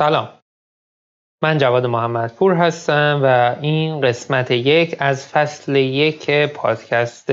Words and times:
سلام. 0.00 0.28
من 1.42 1.58
جواد 1.58 1.86
محمدپور 1.86 2.54
هستم 2.54 3.20
و 3.22 3.56
این 3.62 4.00
قسمت 4.00 4.50
یک 4.50 4.96
از 4.98 5.26
فصل 5.26 5.76
یک 5.76 6.30
پادکست 6.46 7.30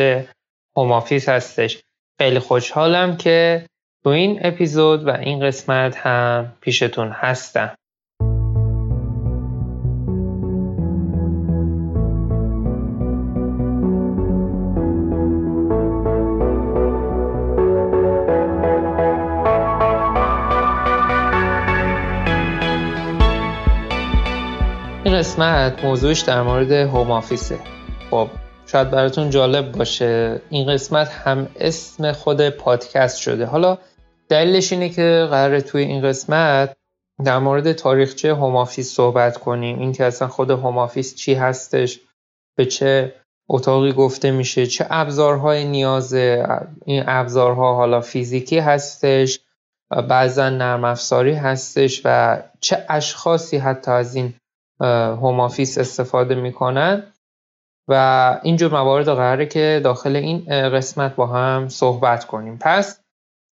هومافیس 0.77 1.29
هستش. 1.29 1.83
خیلی 2.19 2.39
خوشحالم 2.39 3.17
که 3.17 3.65
تو 4.03 4.09
این 4.09 4.39
اپیزود 4.43 5.07
و 5.07 5.09
این 5.09 5.39
قسمت 5.39 5.97
هم 5.97 6.53
پیشتون 6.61 7.11
هستم. 7.11 7.75
قسمت 25.37 25.85
موضوعش 25.85 26.21
در 26.21 26.41
مورد 26.41 26.71
home 26.71 27.11
office 27.11 27.53
ه 27.53 27.59
خب 28.11 28.27
شاید 28.65 28.91
براتون 28.91 29.29
جالب 29.29 29.71
باشه. 29.71 30.41
این 30.49 30.73
قسمت 30.73 31.09
هم 31.09 31.47
اسم 31.59 32.11
خود 32.11 32.49
پادکست 32.49 33.17
شده. 33.17 33.45
حالا 33.45 33.77
دلیلش 34.29 34.71
اینه 34.71 34.89
که 34.89 35.27
قراره 35.29 35.59
توی 35.59 35.83
این 35.83 36.01
قسمت 36.01 36.75
در 37.25 37.39
مورد 37.39 37.71
تاریخچه 37.71 38.33
home 38.35 38.55
office 38.55 38.93
صحبت 38.93 39.37
کنیم. 39.37 39.79
اینکه 39.79 40.03
اصلا 40.03 40.27
خود 40.27 40.49
home 40.49 40.77
office 40.77 41.15
چی 41.15 41.33
هستش 41.33 41.99
به 42.55 42.65
چه 42.65 43.13
اتاقی 43.49 43.93
گفته 43.93 44.31
میشه 44.31 44.67
چه 44.67 44.87
ابزارهایی 44.89 45.65
نیازه 45.65 46.47
این 46.85 47.03
ابزارها 47.07 47.75
حالا 47.75 48.01
فیزیکی 48.01 48.59
هستش 48.59 49.39
بعضا 50.09 50.49
نرم 50.49 50.83
افزاری 50.83 51.33
هستش 51.33 52.01
و 52.05 52.37
چه 52.59 52.85
اشخاصی 52.89 53.57
حتی 53.57 53.91
از 53.91 54.15
این 54.15 54.33
home 54.85 55.39
office 55.39 55.77
استفاده 55.77 56.35
می‌کنن 56.35 57.13
و 57.87 58.39
اینجور 58.43 58.71
موارد 58.71 59.05
قراره 59.05 59.45
که 59.45 59.81
داخل 59.83 60.15
این 60.15 60.69
قسمت 60.69 61.15
با 61.15 61.27
هم 61.27 61.67
صحبت 61.69 62.25
کنیم 62.25 62.57
پس 62.61 63.03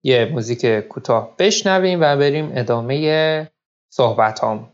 یه 0.04 0.24
موزیک 0.32 0.66
کوتاه 0.80 1.36
بشنویم 1.38 2.00
و 2.00 2.16
بریم 2.16 2.52
ادامه 2.54 3.50
صحبت 3.92 4.44
هم. 4.44 4.73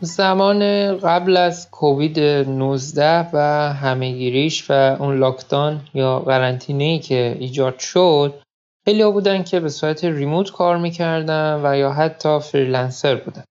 زمان 0.00 0.60
قبل 0.98 1.36
از 1.36 1.70
کووید 1.70 2.20
19 2.20 3.30
و 3.32 3.38
همهگیریش 3.72 4.70
و 4.70 4.72
اون 4.72 5.18
lockdown 5.18 5.88
یا 5.94 6.18
قرنطینه 6.18 6.98
که 6.98 7.36
ایجاد 7.40 7.78
شد 7.78 8.42
خیلی 8.84 9.02
ها 9.02 9.10
بودن 9.10 9.42
که 9.42 9.60
به 9.60 9.68
صورت 9.68 10.04
remote 10.04 10.50
کار 10.50 10.76
می‌کردن 10.76 11.60
و 11.64 11.76
یا 11.78 11.92
حتی 11.92 12.38
freelancer 12.40 13.14
بودن. 13.14 13.44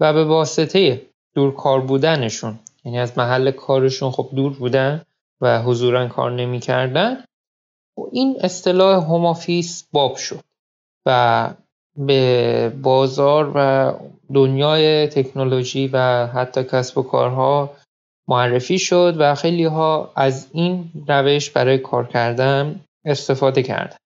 و 0.00 0.12
به 0.12 0.24
واسطه 0.24 1.06
دور 1.34 1.54
کار 1.54 1.80
بودنشون 1.80 2.58
یعنی 2.84 2.98
از 2.98 3.18
محل 3.18 3.50
کارشون 3.50 4.10
خب 4.10 4.30
دور 4.36 4.52
بودن 4.52 5.02
و 5.40 5.62
حضورا 5.62 6.08
کار 6.08 6.30
نمی‌کردن 6.30 7.24
این 8.12 8.36
اصطلاح 8.40 9.04
home 9.04 9.26
office 9.26 9.88
باب 9.92 10.16
شد. 10.16 10.40
و 11.06 11.50
به 11.96 12.72
بازار 12.82 13.52
و 13.54 13.92
دنیای 14.34 15.06
تکنولوژی 15.06 15.90
و 15.92 16.26
حتی 16.26 16.64
کسب 16.64 16.98
و 16.98 17.02
کارها 17.02 17.70
معرفی 18.28 18.78
شد 18.78 19.14
و 19.18 19.34
خیلی 19.34 19.64
ها 19.64 20.12
از 20.16 20.48
این 20.52 20.90
روش 21.08 21.50
برای 21.50 21.78
کار 21.78 22.06
کردن 22.06 22.80
استفاده 23.04 23.62
کردن. 23.62 23.96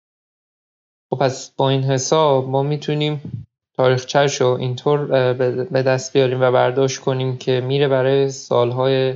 خب 1.11 1.19
پس 1.19 1.53
با 1.57 1.71
این 1.71 1.83
حساب 1.83 2.49
ما 2.49 2.63
می‌تونیم 2.63 3.47
تاریخچهش 3.77 4.41
رو 4.41 4.47
اینطور 4.47 5.33
به 5.65 5.83
دست 5.83 6.13
بیاریم 6.13 6.41
و 6.41 6.53
برداشت 6.53 7.01
کنیم 7.01 7.37
که 7.37 7.61
میره 7.61 7.89
برای 7.89 8.31
سالهای 8.31 9.15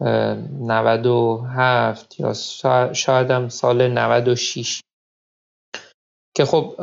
97 0.00 2.20
یا 2.20 2.32
شاید 2.92 3.30
هم 3.30 3.48
سال 3.48 3.88
96 3.88 4.80
که 6.36 6.44
خب 6.44 6.74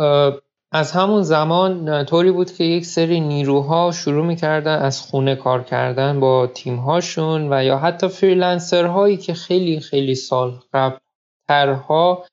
از 0.76 0.92
همون 0.92 1.24
زمان 1.24 2.06
طوری 2.06 2.32
بود 2.32 2.52
که 2.52 2.64
یک 2.64 2.86
سری 2.86 3.20
نیروها 3.20 3.92
شروع 3.92 4.26
می‌کردن 4.26 4.80
از 4.80 5.02
خونه 5.02 5.36
کار 5.36 5.64
کردن 5.64 6.20
با 6.20 6.48
تیمهاشون 6.48 7.54
و 7.54 7.64
یا 7.64 7.78
حتی 7.78 8.08
freelancer 8.08 8.86
هایی 8.86 9.18
که 9.18 9.34
خیلی 9.34 9.80
خیلی 9.80 10.16
سال 10.16 10.60
قبل 10.74 10.98
ترها 11.48 12.26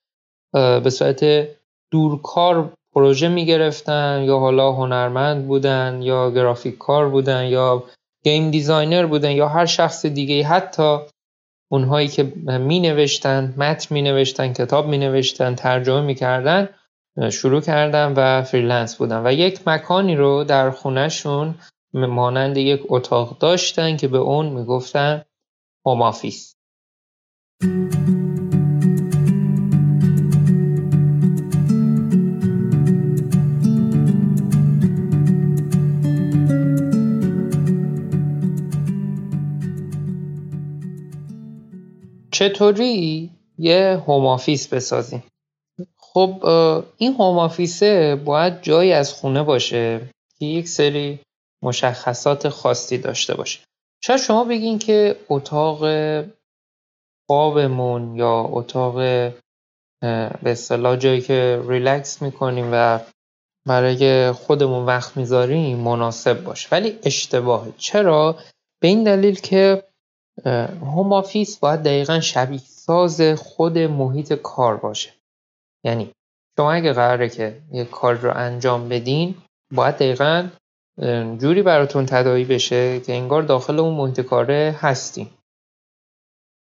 به 0.53 0.89
صورت 0.89 1.47
دورکار 1.91 2.73
پروژه 2.95 3.27
می‌گرفتن 3.27 4.23
یا 4.25 4.39
حالا 4.39 4.71
هنرمند 4.71 5.47
بودن 5.47 5.99
یا 6.01 6.31
گرافیک 6.31 6.77
کار 6.77 7.09
بودن 7.09 7.45
یا 7.45 7.83
game 8.23 8.51
designer 8.51 9.05
بودن 9.05 9.31
یا 9.31 9.47
هر 9.47 9.65
شخص 9.65 10.05
دیگه 10.05 10.43
حتی 10.43 10.97
اونهایی 11.71 12.07
که 12.07 12.23
می 12.59 12.79
نوشتن 12.79 13.53
متن 13.57 13.95
می 13.95 14.01
نوشتن 14.01 14.53
کتاب 14.53 14.87
می 14.87 14.97
نوشتن 14.97 15.55
ترجمه 15.55 16.01
می 16.01 16.15
کردن 16.15 16.69
شروع 17.31 17.61
کردم 17.61 18.13
و 18.17 18.43
freelance 18.43 18.95
بودم. 18.95 19.25
و 19.25 19.33
یک 19.33 19.67
مکانی 19.67 20.15
رو 20.15 20.43
در 20.43 20.69
خونهشون 20.69 21.55
مانند 21.93 22.57
یک 22.57 22.81
اتاق 22.89 23.37
داشتن 23.37 23.97
که 23.97 24.07
به 24.07 24.17
اون 24.17 24.45
می‌گفتن 24.45 25.25
home 25.85 26.01
office 26.01 26.55
چطوری 42.31 43.31
یه 43.57 44.01
home 44.07 44.25
office 44.25 44.67
بسازیم؟ 44.73 45.23
خب 46.13 46.45
این 46.97 47.13
home 47.13 47.39
office 47.39 48.04
ه 48.04 48.15
باید 48.15 48.61
جایی 48.61 48.93
از 48.93 49.13
خونه 49.13 49.43
باشه 49.43 50.01
که 50.39 50.45
یک 50.45 50.67
سری 50.67 51.19
مشخصات 51.63 52.49
خاصی 52.49 52.97
داشته 52.97 53.35
باشه. 53.35 53.59
شاید 54.03 54.19
شما 54.19 54.43
بگین 54.43 54.79
که 54.79 55.15
اتاق 55.29 55.79
خوابمون 57.29 58.15
یا 58.15 58.49
اتاق 58.51 58.95
به 60.43 60.51
اصطلاح 60.51 60.95
جایی 60.95 61.21
که 61.21 61.61
ریلکس 61.67 62.21
می‌کنیم 62.21 62.69
و 62.71 62.99
برای 63.67 64.31
خودمون 64.31 64.85
وقت 64.85 65.17
می‌ذاریم 65.17 65.77
مناسب 65.77 66.43
باشه. 66.43 66.67
ولی 66.71 66.99
اشتباهه. 67.03 67.73
چرا؟ 67.77 68.35
به 68.81 68.87
این 68.87 69.03
دلیل 69.03 69.39
که 69.39 69.83
هوم 70.81 71.13
آفیس 71.13 71.57
باید 71.59 71.83
دقیقا 71.83 72.19
شبیه 72.19 72.59
ساز 72.59 73.21
خود 73.21 73.77
محیط 73.77 74.33
کار 74.33 74.77
باشه. 74.77 75.13
یعنی 75.83 76.11
شما 76.57 76.71
اگه 76.71 76.93
قراره 76.93 77.29
که 77.29 77.61
یک 77.71 77.89
کار 77.89 78.15
رو 78.15 78.31
انجام 78.35 78.89
بدین 78.89 79.35
باید 79.71 79.95
دقیقا 79.95 80.49
جوری 81.37 81.61
براتون 81.61 82.05
تدایی 82.05 82.45
بشه 82.45 82.99
که 82.99 83.13
انگار 83.13 83.41
داخل 83.41 83.79
اون 83.79 83.93
محیط 83.93 84.21
کاره 84.21 84.75
هستین. 84.79 85.27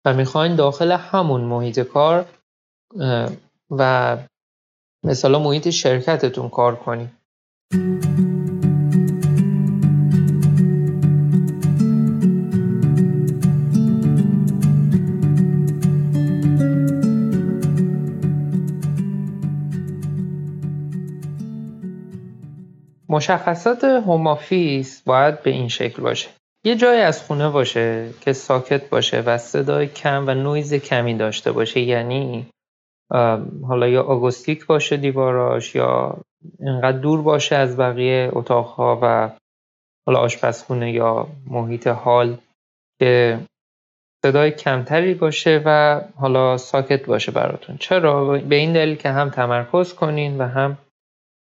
و 0.05 0.15
می‌خواین 0.15 0.57
داخل 0.57 0.93
همون 0.93 1.41
محیط 1.41 1.81
کار 1.81 2.27
و 3.71 4.17
مثلا 5.05 5.39
محیط 5.39 5.71
شرکتتون 5.71 6.49
کار 6.49 6.77
کنید 6.77 7.11
مشخصات 23.13 23.85
home 23.85 24.27
office 24.27 25.03
باید 25.03 25.43
به 25.43 25.51
این 25.51 25.69
شکل 25.69 26.03
باشه. 26.03 26.29
یه 26.65 26.77
جای 26.77 27.01
از 27.01 27.23
خونه 27.23 27.49
باشه 27.49 28.11
که 28.21 28.33
ساکت 28.33 28.89
باشه 28.89 29.21
و 29.21 29.39
صدای 29.39 29.87
کم 29.87 30.25
و 30.27 30.35
نویز 30.35 30.75
کمی 30.75 31.15
داشته 31.15 31.53
باشه 31.53 31.81
یعنی 31.81 32.47
حالا 33.69 33.89
یا 33.89 34.03
آکوستیک 34.03 34.67
باشه 34.67 34.97
دیواراش 34.97 35.75
یا 35.75 36.19
اینقدر 36.61 36.99
دور 36.99 37.23
باشه 37.23 37.57
از 37.57 37.77
بقیه 37.77 38.31
اتاقها 38.33 38.99
و 39.03 39.31
حالا 40.07 40.19
آشپزخونه 40.19 40.93
یا 40.93 41.27
محیط 41.47 41.87
هال 41.87 42.39
که 43.01 43.39
صدای 44.25 44.51
کمتری 44.51 45.15
باشه 45.15 45.63
و 45.65 46.01
حالا 46.17 46.57
ساکت 46.57 47.07
باشه 47.07 47.33
براتون. 47.33 47.77
چرا؟ 47.77 48.39
به 48.39 48.57
این 48.57 48.73
دلیل 48.73 48.97
که 48.97 49.09
هم 49.09 49.31
تمرکز 49.31 49.95
کنین 49.95 50.39
و 50.39 50.47
هم 50.47 50.79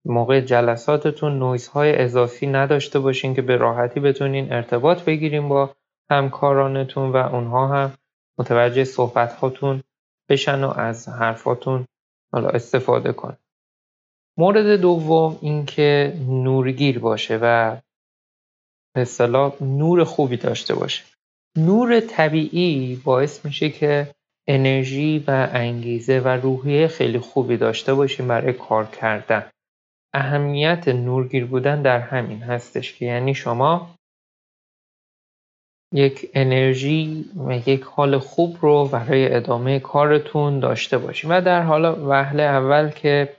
موقع 0.06 0.42
جلساتتون 0.42 1.40
نویزهای 1.40 1.96
اضافی 1.96 2.48
نداشته 2.48 3.00
باشین 3.00 3.34
که 3.34 3.42
به 3.42 3.58
راحتی 3.58 4.00
بتونین 4.00 4.54
ارتباط 4.54 5.04
بگیریم 5.04 5.50
با 5.50 5.76
همکارانتون 6.12 7.12
و 7.12 7.16
اونها 7.16 7.68
هم 7.68 7.94
متوجه 8.40 8.84
صحبت 8.84 9.34
هاتون 9.34 9.84
بشن 10.30 10.64
و 10.64 10.70
از 10.70 11.10
حرفاتون 11.10 11.86
حالا 12.34 12.50
استفاده 12.50 13.14
کن. 13.14 13.38
مورد 14.38 14.82
دوم 14.82 15.40
اینکه 15.42 16.18
نورگیر 16.30 17.00
باشه 17.00 17.40
و 17.42 17.78
اصطلاح 18.96 19.64
نور 19.64 20.04
خوبی 20.04 20.38
داشته 20.38 20.76
باشه. 20.76 21.04
نور 21.58 22.00
طبیعی 22.00 22.96
باعث 22.96 23.46
میشه 23.46 23.70
که 23.70 24.08
انرژی 24.48 25.24
و 25.28 25.50
انگیزه 25.54 26.20
و 26.20 26.28
روحیه 26.28 26.88
خیلی 26.88 27.20
خوبی 27.20 27.58
داشته 27.58 27.94
باشیم 27.94 28.28
برای 28.28 28.54
کار 28.54 28.86
کردن. 28.86 29.50
اهمیت 30.14 30.88
نورگیر 30.88 31.46
بودن 31.46 31.82
در 31.82 32.00
همین 32.00 32.44
هستش 32.44 32.94
که 32.94 33.06
یعنی 33.06 33.36
شما 33.36 33.96
یک 35.94 36.30
انرژی 36.34 37.26
و 37.48 37.70
یک 37.70 37.84
حال 37.84 38.18
خوب 38.18 38.58
رو 38.62 38.86
برای 38.86 39.36
ادامه 39.36 39.80
کارتون 39.80 40.60
داشته 40.60 40.98
باشیم 40.98 41.30
و 41.30 41.42
در 41.42 41.62
حالا 41.62 42.10
وهله 42.10 42.44
اول 42.44 42.90
که 42.90 43.30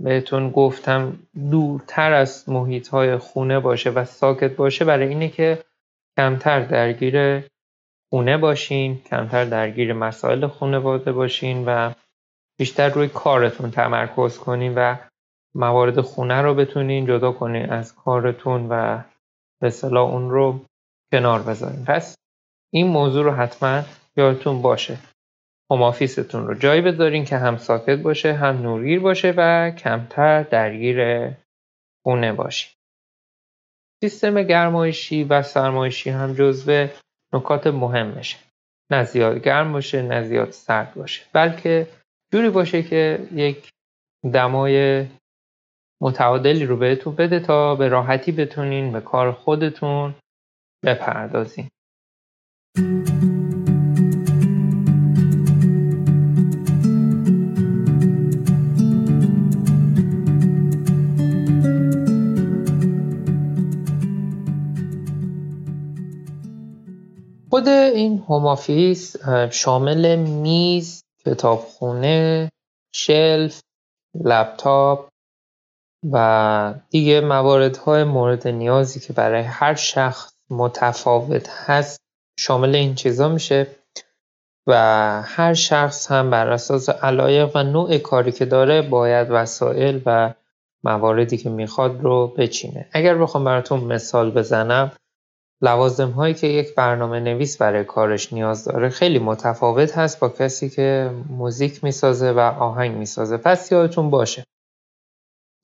بهتون 0.00 0.50
گفتم 0.50 1.18
دورتر 1.50 2.12
از 2.12 2.48
محیط 2.48 2.88
های 2.88 3.16
خونه 3.16 3.60
باشه 3.60 3.90
و 3.90 4.04
ساکت 4.04 4.56
باشه 4.56 4.84
برای 4.84 5.08
اینه 5.08 5.28
که 5.28 5.64
کمتر 6.16 6.60
درگیر 6.60 7.44
خونه 8.10 8.38
باشین 8.38 9.00
کمتر 9.10 9.44
درگیر 9.44 9.92
مسائل 9.92 10.46
خانواده 10.46 11.12
باشین 11.12 11.64
و 11.64 11.92
بیشتر 12.58 12.88
روی 12.88 13.08
کارتون 13.08 13.70
تمرکز 13.70 14.38
کنین 14.38 14.74
و 14.74 14.96
موارد 15.54 16.00
خونه 16.00 16.42
رو 16.42 16.54
بتونین 16.54 17.06
جدا 17.06 17.32
کنین 17.32 17.70
از 17.70 17.94
کارتون 17.94 18.68
و 18.68 19.02
به 19.60 19.70
صلاح 19.70 20.10
اون 20.10 20.30
رو 20.30 20.60
کنار 21.12 21.42
بذارین. 21.42 21.84
پس 21.84 22.16
این 22.72 22.86
موضوع 22.86 23.24
رو 23.24 23.30
حتما 23.30 23.82
یادتون 24.16 24.62
باشه. 24.62 24.98
هوم 25.70 25.92
رو 26.32 26.54
جایی 26.54 26.80
بذارین 26.80 27.24
که 27.24 27.36
هم 27.36 27.56
ساکت 27.56 27.98
باشه 27.98 28.32
هم 28.32 28.62
نورگیر 28.62 29.00
باشه 29.00 29.34
و 29.36 29.70
کمتر 29.70 30.42
درگیر 30.42 31.30
خونه 32.02 32.32
باشین. 32.32 32.72
سیستم 34.04 34.42
گرمایشی 34.42 35.24
و 35.24 35.42
سرمایشی 35.42 36.10
هم 36.10 36.34
جزو 36.34 36.86
نکات 37.32 37.66
مهمشه. 37.66 38.38
نه 38.90 39.04
زیاد 39.04 39.38
گرم 39.38 39.72
باشه 39.72 40.02
نه 40.02 40.22
زیاد 40.22 40.50
سرد 40.50 40.94
باشه. 40.94 41.22
بلکه 41.32 41.86
جوری 42.32 42.50
باشه 42.50 42.82
که 42.82 43.28
یک 43.32 43.70
دمای 44.32 45.06
متعادلی 46.00 46.66
رو 46.66 46.76
بهتون 46.76 47.14
بده 47.14 47.40
تا 47.40 47.74
به 47.74 47.88
راحتی 47.88 48.32
بتونین 48.32 48.92
به 48.92 49.00
کار 49.00 49.32
خودتون 49.32 50.14
بپردازین. 50.84 51.68
خود 67.50 67.68
این 67.68 68.18
هوم 68.18 68.56
شامل 69.50 70.16
میز، 70.16 71.02
کتابخونه، 71.26 72.50
شلف، 72.94 73.60
لپتاپ 74.24 75.08
و 76.12 76.74
دیگه 76.90 77.20
مواردهای 77.20 78.04
مورد 78.04 78.48
نیازی 78.48 79.00
که 79.00 79.12
برای 79.12 79.42
هر 79.42 79.74
شخص 79.74 80.32
متفاوت 80.50 81.48
هست 81.50 82.00
شامل 82.38 82.74
این 82.74 82.94
چیزا 82.94 83.28
میشه 83.28 83.66
و 84.66 84.74
هر 85.22 85.54
شخص 85.54 86.10
هم 86.10 86.30
بر 86.30 86.50
اساس 86.50 86.88
علایق 86.88 87.56
و 87.56 87.62
نوع 87.62 87.98
کاری 87.98 88.32
که 88.32 88.44
داره 88.44 88.82
باید 88.82 89.28
وسایل 89.30 90.02
و 90.06 90.34
مواردی 90.84 91.36
که 91.36 91.50
می‌خواد 91.50 92.00
رو 92.00 92.26
بچینه. 92.26 92.86
اگر 92.92 93.18
بخوام 93.18 93.44
براتون 93.44 93.80
مثال 93.80 94.30
بزنم 94.30 94.92
لوازم 95.62 96.10
هایی 96.10 96.34
که 96.34 96.46
یک 96.46 96.74
برنامه 96.74 97.20
نویس 97.20 97.58
برای 97.58 97.84
کارش 97.84 98.32
نیاز 98.32 98.64
داره 98.64 98.88
خیلی 98.88 99.18
متفاوت 99.18 99.98
هست 99.98 100.20
با 100.20 100.28
کسی 100.28 100.70
که 100.70 101.10
موزیک 101.28 101.84
می‌سازه 101.84 102.32
و 102.32 102.38
آهنگ 102.38 102.96
می‌سازه. 102.96 103.36
پس 103.36 103.72
یادتون 103.72 104.10
باشه 104.10 104.44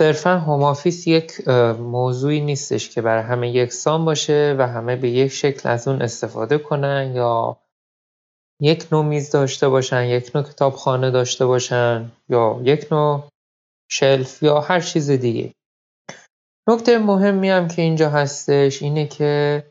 صرفا 0.00 0.38
هومافیس 0.38 1.06
یک 1.06 1.48
موضوعی 1.78 2.40
نیستش 2.40 2.90
که 2.90 3.02
برای 3.02 3.22
همه 3.22 3.50
یکسان 3.50 4.04
باشه 4.04 4.56
و 4.58 4.66
همه 4.66 4.96
به 4.96 5.10
یک 5.10 5.32
شکل 5.32 5.68
از 5.68 5.88
اون 5.88 6.02
استفاده 6.02 6.58
کنن 6.58 7.12
یا 7.14 7.56
یک 8.60 8.86
نوع 8.92 9.04
میز 9.04 9.30
داشته 9.30 9.68
باشن 9.68 10.04
یک 10.04 10.30
نوع 10.34 10.44
کتابخانه 10.44 11.10
داشته 11.10 11.46
باشن 11.46 12.12
یا 12.28 12.60
یک 12.64 12.92
نوع 12.92 13.28
شلف 13.90 14.42
یا 14.42 14.60
هر 14.60 14.80
چیز 14.80 15.10
دیگه. 15.10 15.52
نکته 16.68 16.98
مهمی 16.98 17.50
هم 17.50 17.68
که 17.68 17.82
اینجا 17.82 18.10
هستش 18.10 18.82
اینه 18.82 19.06
که 19.06 19.62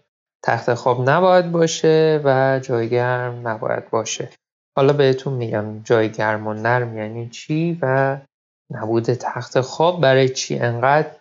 تخت 0.45 0.73
خواب 0.73 1.09
نباید 1.09 1.51
باشه 1.51 2.21
و 2.23 2.59
جای 2.63 2.89
گرم 2.89 3.47
نباید 3.47 3.89
باشه. 3.89 4.29
حالا 4.77 4.93
بهتون 4.93 5.33
میگم 5.33 5.83
جای 5.83 6.11
گرم 6.11 6.47
و 6.47 6.53
نرم 6.53 6.97
یعنی 6.97 7.29
چی 7.29 7.79
و 7.81 8.17
نبود 8.71 9.03
تخت 9.03 9.61
خواب 9.61 10.01
برای 10.01 10.29
چی 10.29 10.59
انقدر 10.59 11.11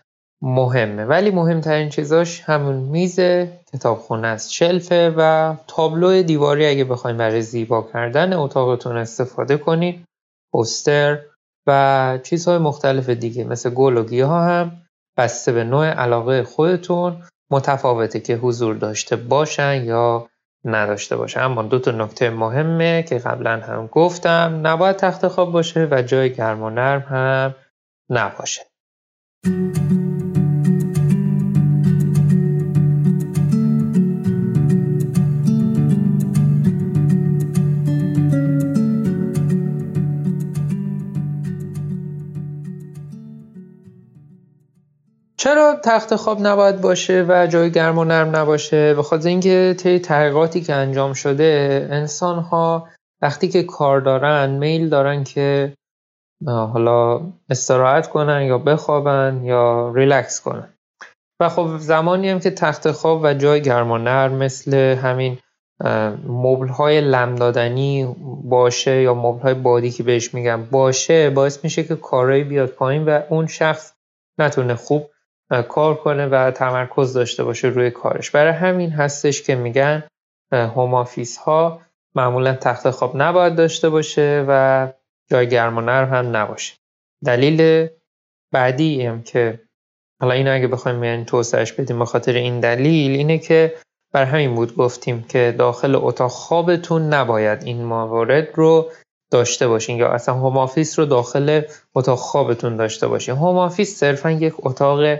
مهمه. 0.43 1.05
ولی 1.05 1.31
مهمترین 1.31 1.89
چیزاش 1.89 2.41
همون 2.41 2.77
میز 2.77 3.21
کتابخونه 3.73 4.27
است. 4.27 4.53
شلفه 4.53 5.15
و 5.17 5.55
تابلو 5.67 6.23
دیواری 6.23 6.67
اگه 6.67 6.85
بخوایم 6.85 7.17
برای 7.17 7.43
زیبا 7.43 7.89
کردن 7.93 8.33
اتاقتون 8.33 8.97
استفاده 8.97 9.57
کنید. 9.57 10.05
پوستر 10.53 11.19
و 11.67 12.19
چیزهای 12.23 12.59
مختلف 12.59 13.11
دیگه 13.11 13.45
مثل 13.45 13.71
گل 13.71 13.97
و 13.97 14.05
گیاه 14.05 14.43
هم 14.43 14.83
بسته 15.19 15.53
به 15.53 15.65
نوع 15.65 15.87
علاقه 15.87 16.43
خودتون 16.43 17.23
متفاوته 17.51 18.21
که 18.21 18.37
حضور 18.37 18.75
داشته 18.75 19.17
باشن 19.17 19.85
یا 19.85 20.29
نداشته 20.65 21.17
باشه. 21.17 21.41
اما 21.41 21.63
دو 21.63 21.79
تا 21.79 21.91
نکته 21.91 22.31
مهمه 22.31 23.03
که 23.03 23.19
قبلا 23.19 23.61
هم 23.61 23.87
گفتم 23.87 24.61
نباید 24.63 24.97
تخت 24.97 25.29
خواب 25.29 25.53
باشه 25.53 25.89
و 25.91 26.03
جای 26.03 26.35
گرم 26.35 26.63
و 26.63 26.71
نرم 26.71 27.01
هم 27.01 27.55
نباشه. 28.11 28.63
چرا 45.39 45.77
تخت 45.85 46.17
خواب 46.17 46.41
نباید 46.41 46.81
باشه 46.81 47.27
و 47.29 47.47
جای 47.47 47.71
گرم 47.71 47.99
و 47.99 48.05
نرم 48.05 48.37
نباشه؟ 48.37 48.95
به 48.95 49.03
خاطر 49.03 49.29
اینکه 49.29 49.75
طی 49.79 49.99
تحقیقاتی 49.99 50.61
که 50.61 50.75
انجام 50.75 51.13
شده 51.13 51.89
انسان 51.91 52.39
ها 52.39 52.89
وقتی 53.23 53.49
که 53.49 53.63
کار 53.63 54.01
دارن 54.01 54.51
میل 54.51 54.89
دارن 54.89 55.25
که 55.25 55.75
حالا 56.47 57.21
استراحت 57.51 58.09
کنن 58.09 58.43
یا 58.43 58.59
بخوابن 58.59 59.41
یا 59.45 59.93
ریلکس 59.95 60.41
کنن. 60.41 60.75
و 61.41 61.49
خب 61.49 61.79
زمانی 61.79 62.29
هم 62.29 62.41
که 62.41 62.51
تخت 62.51 62.91
خواب 62.91 63.21
و 63.23 63.35
جای 63.35 63.63
گرم 63.63 63.91
و 63.91 63.99
نرم 63.99 64.35
مثل 64.35 64.75
همین 64.75 65.39
مبل 66.27 66.69
های 66.69 67.01
لم 67.01 67.35
باشه 68.45 69.03
یا 69.03 69.15
مبل 69.15 69.43
های 69.43 69.55
بادی 69.55 69.91
که 69.91 70.03
بهش 70.03 70.35
میگم 70.35 70.65
باشه 70.65 71.31
باعث 71.31 71.65
میشه 71.65 71.85
که 71.85 71.97
کارایی 71.97 72.45
بیاد 72.45 72.69
پایین 72.69 73.05
و 73.05 73.21
اون 73.29 73.47
شخص 73.47 73.93
نتونه 74.39 74.75
خوب 74.75 75.11
کار 75.69 75.95
کنه 75.95 76.27
و 76.27 76.51
تمرکز 76.51 77.13
داشته 77.13 77.45
باشه 77.45 77.69
روی 77.69 77.91
کارش. 77.91 78.31
برای 78.31 78.53
همین 78.53 78.91
هستش 78.91 79.43
که 79.43 79.55
میگن 79.55 80.03
home 80.53 80.95
office 80.95 81.37
ها 81.37 81.81
معمولا 82.15 82.55
تخت 82.55 82.91
خواب 82.91 83.13
نباید 83.17 83.57
داشته 83.57 83.89
باشه 83.89 84.45
و 84.49 84.89
جای 85.31 85.49
گرم 85.49 85.79
و 85.79 85.81
نرم 85.81 86.15
هم 86.15 86.37
نباشه. 86.37 86.75
دلیل 87.25 87.89
بعدی 88.53 89.03
هم 89.03 89.23
که 89.23 89.61
حالا 90.21 90.35
اینو 90.35 90.55
اگه 90.55 90.67
بخوایم 90.67 91.05
یعنی 91.05 91.25
توسعهش 91.25 91.73
بدیم 91.73 91.99
به 91.99 92.05
خاطر 92.05 92.33
این 92.33 92.61
دلیل 92.61 93.11
اینه 93.11 93.39
که 93.39 93.75
برای 94.13 94.25
همین 94.25 94.55
بود 94.55 94.77
گفتیم 94.77 95.23
که 95.23 95.55
داخل 95.59 95.95
اتاق 95.95 96.31
خوابتون 96.31 97.03
نباید 97.15 97.63
این 97.63 97.85
موارد 97.85 98.49
رو 98.55 98.91
داشته 99.31 99.69
باشین 99.69 99.97
یا 99.97 100.09
اصلا 100.09 100.35
home 100.35 100.59
office 100.59 100.99
رو 100.99 101.05
داخل 101.05 101.63
اتاق 101.95 102.19
خوابتون 102.19 102.77
داشته 102.77 103.09
باشین. 103.09 103.35
home 103.35 103.59
office 103.59 103.99
صرفا 103.99 104.31
یک 104.31 104.55
اتاق 104.59 105.19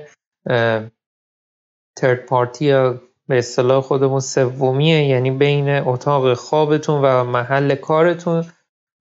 third 1.97 2.27
party 2.29 2.65
یا 2.65 3.01
به 3.29 3.39
اصطلاح 3.39 3.83
خودمون 3.83 4.21
سومیه 4.21 5.07
یعنی 5.07 5.31
بین 5.31 5.69
اتاق 5.69 6.35
خوابتون 6.35 7.05
و 7.05 7.25
محل 7.25 7.75
کارتون 7.75 8.45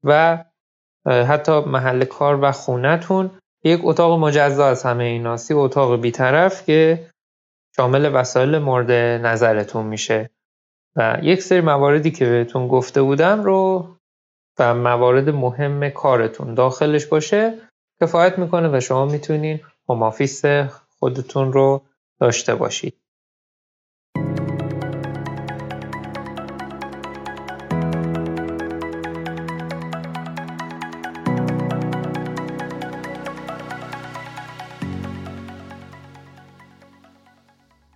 و 0.04 0.44
حتی 1.06 1.60
محل 1.60 2.06
کار 2.06 2.40
و 2.42 2.52
خونتون. 2.52 3.32
یک 3.64 3.82
اتاق 3.84 4.20
مجزا 4.20 4.68
از 4.68 4.84
همه 4.84 5.04
اینا 5.04 5.38
یه 5.38 5.54
اتاق 5.54 6.02
بیطرف 6.02 6.66
که 6.66 7.08
شامل 7.76 8.16
وسایل 8.16 8.58
مورد 8.58 8.92
نظرتون 9.26 9.86
میشه. 9.86 10.30
و 10.96 11.18
یک 11.22 11.42
سری 11.42 11.62
مواردی 11.62 12.12
که 12.12 12.26
بهتون 12.26 12.68
گفته 12.68 13.02
بودم 13.02 13.44
رو 13.44 13.88
و 14.60 14.74
موارد 14.74 15.30
مهم 15.30 15.90
کارتون 15.90 16.54
داخلش 16.54 17.06
باشه 17.06 17.54
کفایت 18.02 18.40
می‌کنه 18.40 18.78
و 18.78 18.80
شما 18.80 19.06
می‌تونین 19.06 19.60
هوم 19.90 20.10
خودتون 21.00 21.54
رو 21.54 21.82
داشته 22.20 22.56
باشید. 22.56 22.94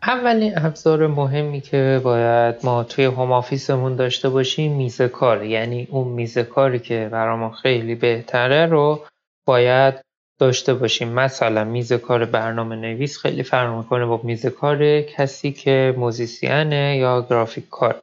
اولین 0.03 0.53
ابزار 0.57 1.07
مهمی 1.07 1.61
که 1.61 2.01
باید 2.03 2.55
ما 2.63 2.83
توی 2.83 3.05
هوم 3.05 3.31
آفیسمون 3.31 3.95
داشته 3.95 4.29
باشیم 4.29 4.75
میز 4.75 5.01
کار. 5.01 5.43
یعنی 5.43 5.87
اون 5.91 6.07
میز 6.07 6.37
کاری 6.37 6.79
که 6.79 7.09
برامون 7.11 7.51
خیلی 7.51 7.95
بهتره 7.95 8.65
رو 8.65 9.05
باید 9.45 10.10
داشته 10.41 10.73
باشیم. 10.73 11.09
مثلا 11.09 11.63
میز 11.63 11.93
کار 11.93 12.25
برنامه 12.25 12.75
نویس 12.75 13.17
خیلی 13.17 13.43
فرق 13.43 13.77
می‌کنه 13.77 14.05
با 14.05 14.21
میز 14.23 14.45
کار 14.45 15.01
کسی 15.01 15.51
که 15.51 15.93
موزیسینه 15.97 16.97
یا 16.97 17.25
گرافیک 17.29 17.69
کار. 17.69 18.01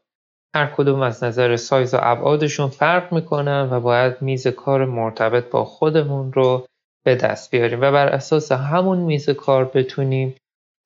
هر 0.54 0.66
کدوم 0.66 1.02
از 1.02 1.25
نظر 1.25 1.57
سایز 1.57 1.95
و 1.95 1.99
ابعادشون 2.00 2.68
فرق 2.68 3.12
می‌کنن 3.12 3.68
و 3.73 3.80
باید 3.80 4.23
میز 4.23 4.47
کار 4.47 4.85
مرتبط 4.85 5.50
با 5.50 5.64
خودمون 5.64 6.33
رو 6.33 6.66
به 7.04 7.14
دست 7.14 7.50
بیاریم 7.50 7.80
و 7.80 7.90
بر 7.92 8.07
اساس 8.07 8.52
همون 8.52 8.99
میز 8.99 9.30
کار 9.30 9.64
بتونیم 9.64 10.35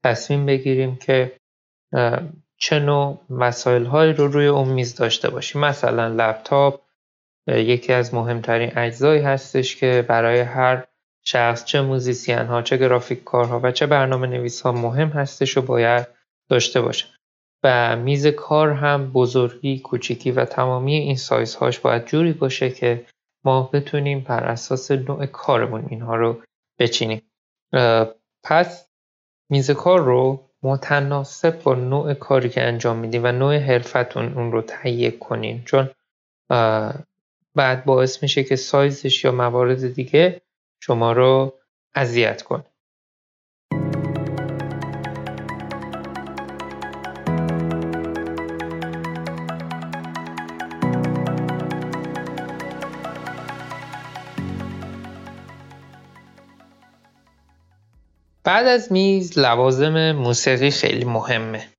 تصمیم 0.04 0.46
بگیریم 0.46 0.96
که 0.96 1.32
چه 2.56 2.78
نوع 2.78 3.18
مسائل 3.30 3.84
هایی 3.84 4.12
رو 4.12 4.26
روی 4.26 4.46
اون 4.46 4.68
میز 4.68 4.94
داشته 4.94 5.30
باشیم. 5.30 5.60
مثلا 5.60 6.08
لپتاپ 6.08 6.80
یکی 7.46 7.92
از 7.92 8.14
مهمترین 8.14 8.72
اجزایی 8.76 9.22
هستش 9.22 9.76
که 9.76 10.04
برای 10.08 10.40
هر 10.40 10.84
شخص 11.24 11.64
چه 11.64 11.80
musician 11.80 12.38
ها 12.38 12.62
چه 12.62 12.76
گرافیک 12.76 13.24
کارها 13.24 13.60
و 13.62 13.70
چه 13.70 13.86
برنامه 13.86 14.26
نویس 14.26 14.60
ها 14.60 14.72
مهم 14.72 15.08
هستش 15.08 15.58
و 15.58 15.62
باید 15.62 16.06
داشته 16.48 16.80
باشه. 16.80 17.06
و 17.64 17.96
میز 17.96 18.26
کار 18.26 18.70
هم 18.70 19.12
بزرگی 19.12 19.78
کوچیکی 19.78 20.30
و 20.30 20.44
تمامی 20.44 20.94
این 20.94 21.16
سایز 21.16 21.54
هاش 21.54 21.78
باید 21.78 22.06
جوری 22.06 22.32
باشه 22.32 22.70
که 22.70 23.06
ما 23.44 23.70
بتونیم 23.72 24.20
بر 24.20 24.44
اساس 24.44 24.90
نوع 24.90 25.26
کارمون 25.26 25.86
اینها 25.88 26.16
رو 26.16 26.42
بچینیم. 26.78 27.22
پس 28.44 28.88
میز 29.50 29.70
کار 29.70 30.00
رو 30.00 30.48
متناسب 30.62 31.62
با 31.62 31.74
نوع 31.74 32.14
کاری 32.14 32.48
که 32.48 32.62
انجام 32.62 32.96
میدیم 32.96 33.24
و 33.24 33.32
نوع 33.32 33.56
حرفه‌تون 33.56 34.32
اون 34.32 34.52
رو 34.52 34.62
تهیه 34.62 35.10
کنین. 35.10 35.64
چون 35.64 35.90
بعد 37.54 37.84
باعث 37.84 38.22
میشه 38.22 38.44
که 38.44 38.56
سایزش 38.56 39.24
یا 39.24 39.32
موارد 39.32 39.94
دیگه 39.94 40.42
شما 40.84 41.12
رو 41.12 41.58
اذیت 41.94 42.42
کنه. 42.42 42.64
بعد 58.44 58.66
از 58.66 58.92
میز 58.92 59.38
لوازم 59.38 60.12
موسیقی 60.12 60.70
خیلی 60.70 61.04
مهمه. 61.04 61.71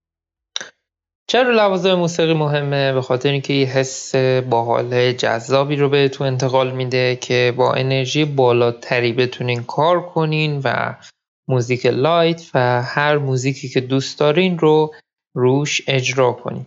چرا 1.34 1.52
لوازم 1.52 1.94
موسیقی 1.94 2.34
مهمه؟ 2.34 2.94
به 2.94 3.02
خاطر 3.02 3.32
اینکه 3.32 3.54
یه 3.54 3.68
حس 3.68 4.16
باحال 4.50 5.12
جذابی 5.12 5.76
رو 5.76 5.90
بهتون 5.90 6.28
انتقال 6.28 6.72
میده 6.72 7.16
که 7.16 7.54
با 7.58 7.74
انرژی 7.74 8.26
بالاتری 8.26 9.14
بتونین 9.14 9.64
کار 9.64 10.02
کنین 10.02 10.62
و 10.64 10.96
موزیک 11.48 11.86
light 11.86 12.50
و 12.54 12.84
هر 12.84 13.18
موزیکی 13.18 13.70
که 13.70 13.82
دوست 13.82 14.20
دارین 14.20 14.60
رو 14.60 14.94
روش 15.36 15.82
اجرا 15.88 16.32
کنین. 16.32 16.66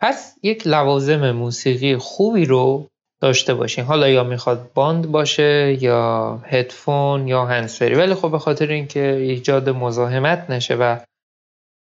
پس 0.00 0.34
یک 0.42 0.66
لوازم 0.66 1.30
موسیقی 1.30 1.96
خوبی 1.96 2.44
رو 2.44 2.86
داشته 3.22 3.54
باشین. 3.54 3.84
حالا 3.84 4.08
یا 4.08 4.24
می‌خواد 4.24 4.70
باند 4.74 5.10
باشه 5.10 5.78
یا 5.82 6.36
هدفون 6.46 7.28
یا 7.28 7.44
هندزفری. 7.44 7.94
ولی 7.94 8.14
خب 8.14 8.30
به 8.30 8.38
خاطر 8.38 8.66
اینکه 8.66 9.12
ایجاد 9.12 9.68
مزاحمت 9.68 10.50
نشه 10.50 10.74
و 10.74 10.96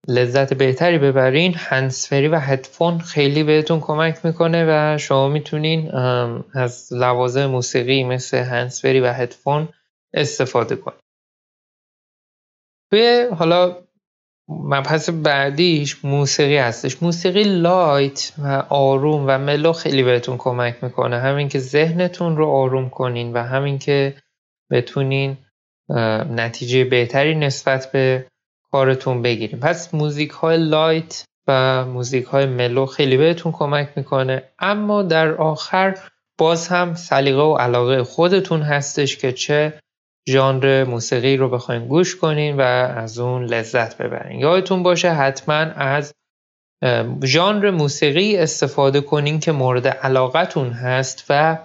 لذت 0.09 0.53
بهتری 0.53 0.97
ببرین. 0.97 1.53
هنسفری 1.57 2.27
و 2.27 2.39
هدفون 2.39 2.99
خیلی 2.99 3.43
بهتون 3.43 3.79
کمک 3.79 4.25
می‌کنه 4.25 4.65
و 4.69 4.97
شما 4.97 5.29
می‌تونین 5.29 5.91
از 6.53 6.93
لوازم 6.93 7.45
موسیقی 7.45 8.03
مثل 8.03 8.37
هنسفری 8.37 8.99
و 8.99 9.13
هدفون 9.13 9.67
استفاده 10.13 10.75
کنید 10.75 10.99
توی 12.91 13.27
حالا 13.37 13.77
مبحث 14.49 15.09
بعدیش 15.09 16.05
موسیقی 16.05 16.57
هستش. 16.57 17.03
موسیقی 17.03 17.43
لایت 17.43 18.33
و 18.43 18.63
آروم 18.69 19.25
و 19.27 19.37
ملو 19.37 19.73
خیلی 19.73 20.03
بهتون 20.03 20.37
کمک 20.37 20.83
می‌کنه. 20.83 21.19
همین 21.19 21.49
که 21.49 21.59
ذهنتون 21.59 22.37
رو 22.37 22.47
آروم 22.47 22.89
کنین 22.89 23.33
و 23.33 23.43
همین 23.43 23.79
که 23.79 24.15
بتونین 24.71 25.37
نتیجه 26.29 26.83
بهتری 26.83 27.35
نسبت 27.35 27.91
به 27.91 28.25
کارتون 28.71 29.21
بگیریم. 29.21 29.59
پس 29.59 29.93
موزیک 29.93 30.29
های 30.29 30.57
لایت 30.57 31.25
و 31.47 31.85
موزیک 31.85 32.25
های 32.25 32.45
ملو 32.45 32.85
خیلی 32.85 33.17
بهتون 33.17 33.51
کمک 33.51 33.89
می‌کنه. 33.95 34.43
اما 34.59 35.03
در 35.03 35.33
آخر 35.33 35.97
باز 36.37 36.67
هم 36.67 36.93
سلیقه 36.93 37.41
و 37.41 37.55
علاقه 37.55 38.03
خودتون 38.03 38.61
هستش 38.61 39.17
که 39.17 39.31
چه 39.31 39.79
ژانر 40.29 40.83
موسیقی 40.83 41.37
رو 41.37 41.49
بخواین 41.49 41.87
گوش 41.87 42.15
کنین 42.15 42.57
و 42.57 42.61
از 42.61 43.19
اون 43.19 43.43
لذت 43.45 43.97
ببرین. 43.97 44.39
یادتون 44.39 44.83
باشه 44.83 45.11
حتما 45.11 45.55
از 45.55 46.13
ژانر 47.23 47.71
موسیقی 47.71 48.37
استفاده 48.37 49.01
کنین 49.01 49.39
که 49.39 49.51
مورد 49.51 49.87
علاقتون 49.87 50.69
هست 50.69 51.25
و 51.29 51.57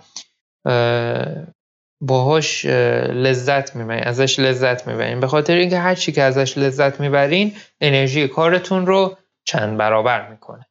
باهاش 2.04 2.66
لذت 2.66 3.76
می‌برین 3.76 4.02
ازش 4.04 4.38
لذت 4.38 4.86
می‌برین. 4.86 5.20
به 5.20 5.26
خاطر 5.26 5.54
اینکه 5.54 5.78
هر 5.78 5.94
چی 5.94 6.12
که 6.12 6.22
ازش 6.22 6.58
لذت 6.58 7.00
می‌برین 7.00 7.52
انرژی 7.80 8.28
کارتون 8.28 8.86
رو 8.86 9.16
چند 9.44 9.78
برابر 9.78 10.28
می‌کنه. 10.30 10.66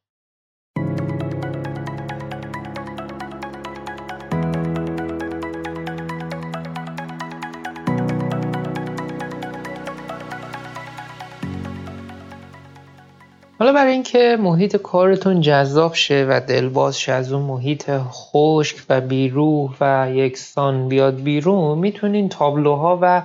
حالا 13.62 13.72
برای 13.72 13.92
اینکه 13.92 14.36
محیط 14.40 14.76
کارتون 14.76 15.40
جذاب 15.40 15.94
شه 15.94 16.26
و 16.28 16.40
دلباز 16.48 17.00
شه 17.00 17.12
از 17.12 17.32
اون 17.32 17.42
محیط 17.42 17.90
خشک 17.98 18.76
و 18.88 19.00
بیروح 19.00 19.76
و 19.80 20.10
یکسان 20.14 20.88
بیاد 20.88 21.22
بیرون 21.22 21.78
می‌تونین 21.78 22.28
تابلوها 22.28 22.98
و 23.02 23.22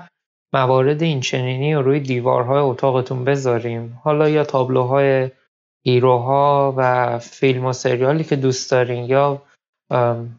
موارد 0.53 1.01
اینچنینی 1.01 1.73
رو 1.73 1.81
روی 1.81 1.99
دیوارهای 1.99 2.59
اتاقتون 2.59 3.25
بذاریم 3.25 3.99
حالا 4.03 4.29
یا 4.29 4.43
تابلوهای 4.43 5.29
هیروها 5.85 6.73
و 6.77 7.19
فیلم 7.19 7.65
و 7.65 7.73
سریالی 7.73 8.23
که 8.23 8.35
دوست 8.35 8.71
دارین 8.71 9.05
یا 9.05 9.41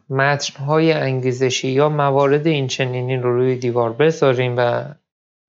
متنهای 0.09 0.93
انگیزشی 0.93 1.67
یا 1.67 1.89
موارد 1.89 2.47
اینچنینی 2.47 3.17
رو 3.17 3.35
روی 3.35 3.55
دیوار 3.55 3.93
بذاریم 3.93 4.55
و 4.57 4.83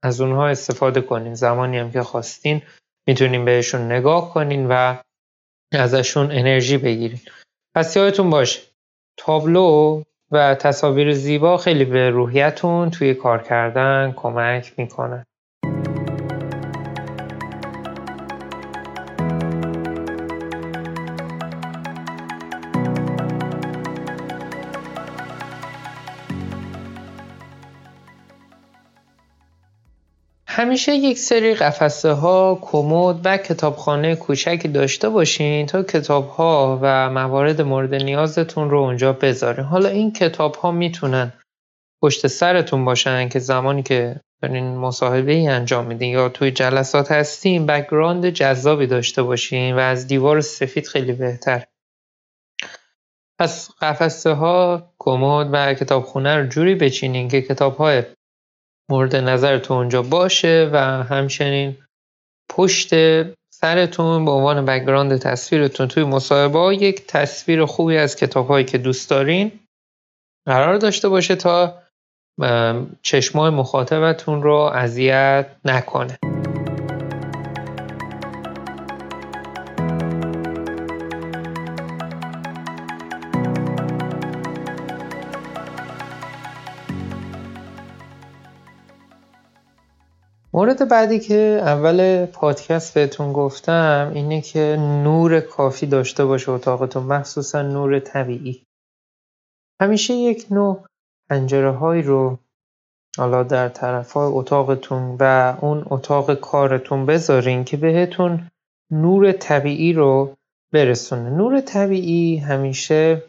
از 0.03 0.21
اونها 0.21 0.49
استفاده 0.49 1.01
کنین. 1.01 1.35
زمانی 1.35 1.79
هم 1.79 1.93
که 1.93 2.03
خواستین 2.03 2.63
می‌تونین 3.07 3.45
بهشون 3.45 3.93
نگاه 3.93 4.35
کنین 4.35 4.67
و 4.69 4.97
ازشون 5.73 6.33
انرژی 6.33 6.79
بگیرین. 6.79 7.21
پس 7.75 7.97
یادتون 7.97 8.31
باشه 8.31 8.61
تابلو 9.17 10.03
و 10.31 10.55
تصاویر 10.55 11.13
زیبا 11.13 11.57
خیلی 11.57 11.85
به 11.85 12.11
روحیتون 12.11 12.91
توی 12.91 13.15
کار 13.15 13.43
کردن 13.43 14.13
کمک 14.17 14.73
می‌کنن 14.77 15.27
همیشه 30.61 30.95
یک 30.95 31.19
سری 31.19 31.55
قفسه 31.55 32.13
ها، 32.13 32.59
کمد 32.63 33.21
و 33.25 33.37
کتابخانه 33.37 34.17
کوچکی 34.17 34.69
داشته 34.69 35.09
باشین 35.09 35.67
تا 35.67 35.83
کتاب 35.83 36.29
ها 36.29 36.79
و 36.83 37.11
موارد 37.11 37.61
مورد 37.61 37.95
نیازتون 37.95 38.71
رو 38.71 38.79
اونجا 38.79 39.13
بذارین. 39.13 39.65
حالا 39.65 39.89
این 39.89 40.13
کتاب 40.13 40.55
ها 40.55 40.71
می‌تونن 40.71 41.33
پشت 42.03 42.27
سرتون 42.27 42.85
باشن 42.85 43.29
که 43.29 43.39
زمانی 43.39 43.83
که 43.83 44.21
دارین 44.43 44.77
مصاحبه 44.77 45.33
ای 45.33 45.49
انجام 45.49 45.87
میدین 45.87 46.11
یا 46.11 46.29
توی 46.29 46.51
جلسات 46.51 47.13
هستین 47.13 47.67
background 47.67 48.31
جذابی 48.31 48.87
داشته 48.87 49.23
باشین 49.23 49.77
و 49.77 49.79
از 49.79 50.07
دیوار 50.07 50.41
سفید 50.41 50.87
خیلی 50.87 51.13
بهتر 51.13 51.65
پس 53.39 53.71
قفسه 53.81 54.31
ها 54.31 54.93
کمد 54.99 55.49
و 55.53 55.75
کتابخونه 55.75 56.37
رو 56.37 56.47
جوری 56.47 56.75
بچینین 56.75 57.29
که 57.29 57.43
کتاب 57.43 57.77
های 57.77 58.03
مورد 58.91 59.17
نظرتون 59.17 59.77
اونجا 59.77 60.03
باشه 60.03 60.71
و 60.73 60.79
همچنین 61.03 61.77
پشت 62.51 62.91
سرتون 63.53 64.25
به 64.25 64.31
عنوان 64.31 64.65
background 64.65 65.17
تصویرتون 65.17 65.89
توی 65.89 66.05
مصاحبه 66.05 66.77
یک 66.81 67.07
تصویر 67.07 67.65
خوبی 67.65 67.97
از 67.97 68.17
کتاب 68.17 68.49
هایی 68.49 68.65
که 68.65 68.79
دوست 68.79 69.11
دارین 69.11 69.53
قرار 70.47 70.77
داشته 70.77 71.09
باشه 71.09 71.37
تا 71.37 71.83
چشمای 73.03 73.51
مخاطبتون 73.51 74.43
رو 74.43 74.55
اذیت 74.55 75.47
نکنه. 75.65 76.19
مورد 90.53 90.89
بعدی 90.89 91.21
که 91.21 91.61
اول 91.63 92.27
پادکست 92.27 92.95
بهتون 92.95 93.33
گفتم 93.33 94.13
اینه 94.15 94.41
که 94.41 94.77
نور 94.79 95.41
کافی 95.41 95.87
داشته 95.87 96.25
باشه 96.25 96.51
اتاقتون 96.51 97.03
مخصوصا 97.03 97.63
نور 97.63 97.99
طبیعی. 97.99 98.63
همیشه 99.81 100.15
یک 100.15 100.47
نوع 100.51 100.87
هایی 101.71 102.03
رو 102.03 102.39
حالا 103.19 103.43
در 103.43 103.69
طرفای 103.69 104.33
اتاقتون 104.33 105.17
و 105.21 105.57
اون 105.61 105.87
اتاق 105.91 106.35
کارتون 106.35 107.07
بذارین 107.07 107.65
که 107.65 107.77
بهتون 107.77 108.51
نور 108.91 109.33
طبیعی 109.33 109.93
رو 109.93 110.37
برسونه. 110.73 111.31
نور 111.31 111.61
طبیعی 111.61 112.37
همیشه 112.37 113.23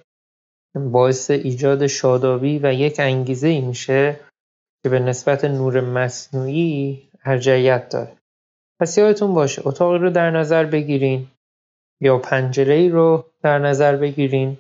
باعث 0.76 1.32
ایجاد 1.32 1.88
شادابی 1.88 2.60
و 2.64 2.74
یک 2.74 2.96
انگیزه 3.00 3.48
ای 3.48 3.62
میشه 3.62 4.20
که 4.84 4.90
به 4.90 5.00
نسبت 5.00 5.46
نور 5.46 5.82
مصنوعی 5.82 7.11
ارجعیت 7.26 7.90
داره. 7.90 8.12
پس 8.80 8.98
یادتون 8.98 9.34
باشه 9.34 9.62
اتاقی 9.66 9.98
رو 9.98 10.10
در 10.10 10.32
نظر 10.32 10.66
بگیرین 10.66 11.28
یا 12.02 12.18
پنجره 12.18 12.74
ای 12.74 12.90
رو 12.90 13.26
در 13.44 13.60
نظر 13.60 13.96
بگیرین 13.96 14.58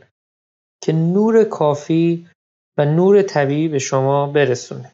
که 0.83 0.93
نور 0.93 1.43
کافی 1.43 2.27
و 2.77 2.85
نور 2.85 3.21
طبیعی 3.21 3.67
به 3.67 3.79
شما 3.79 4.27
برسونه. 4.27 4.91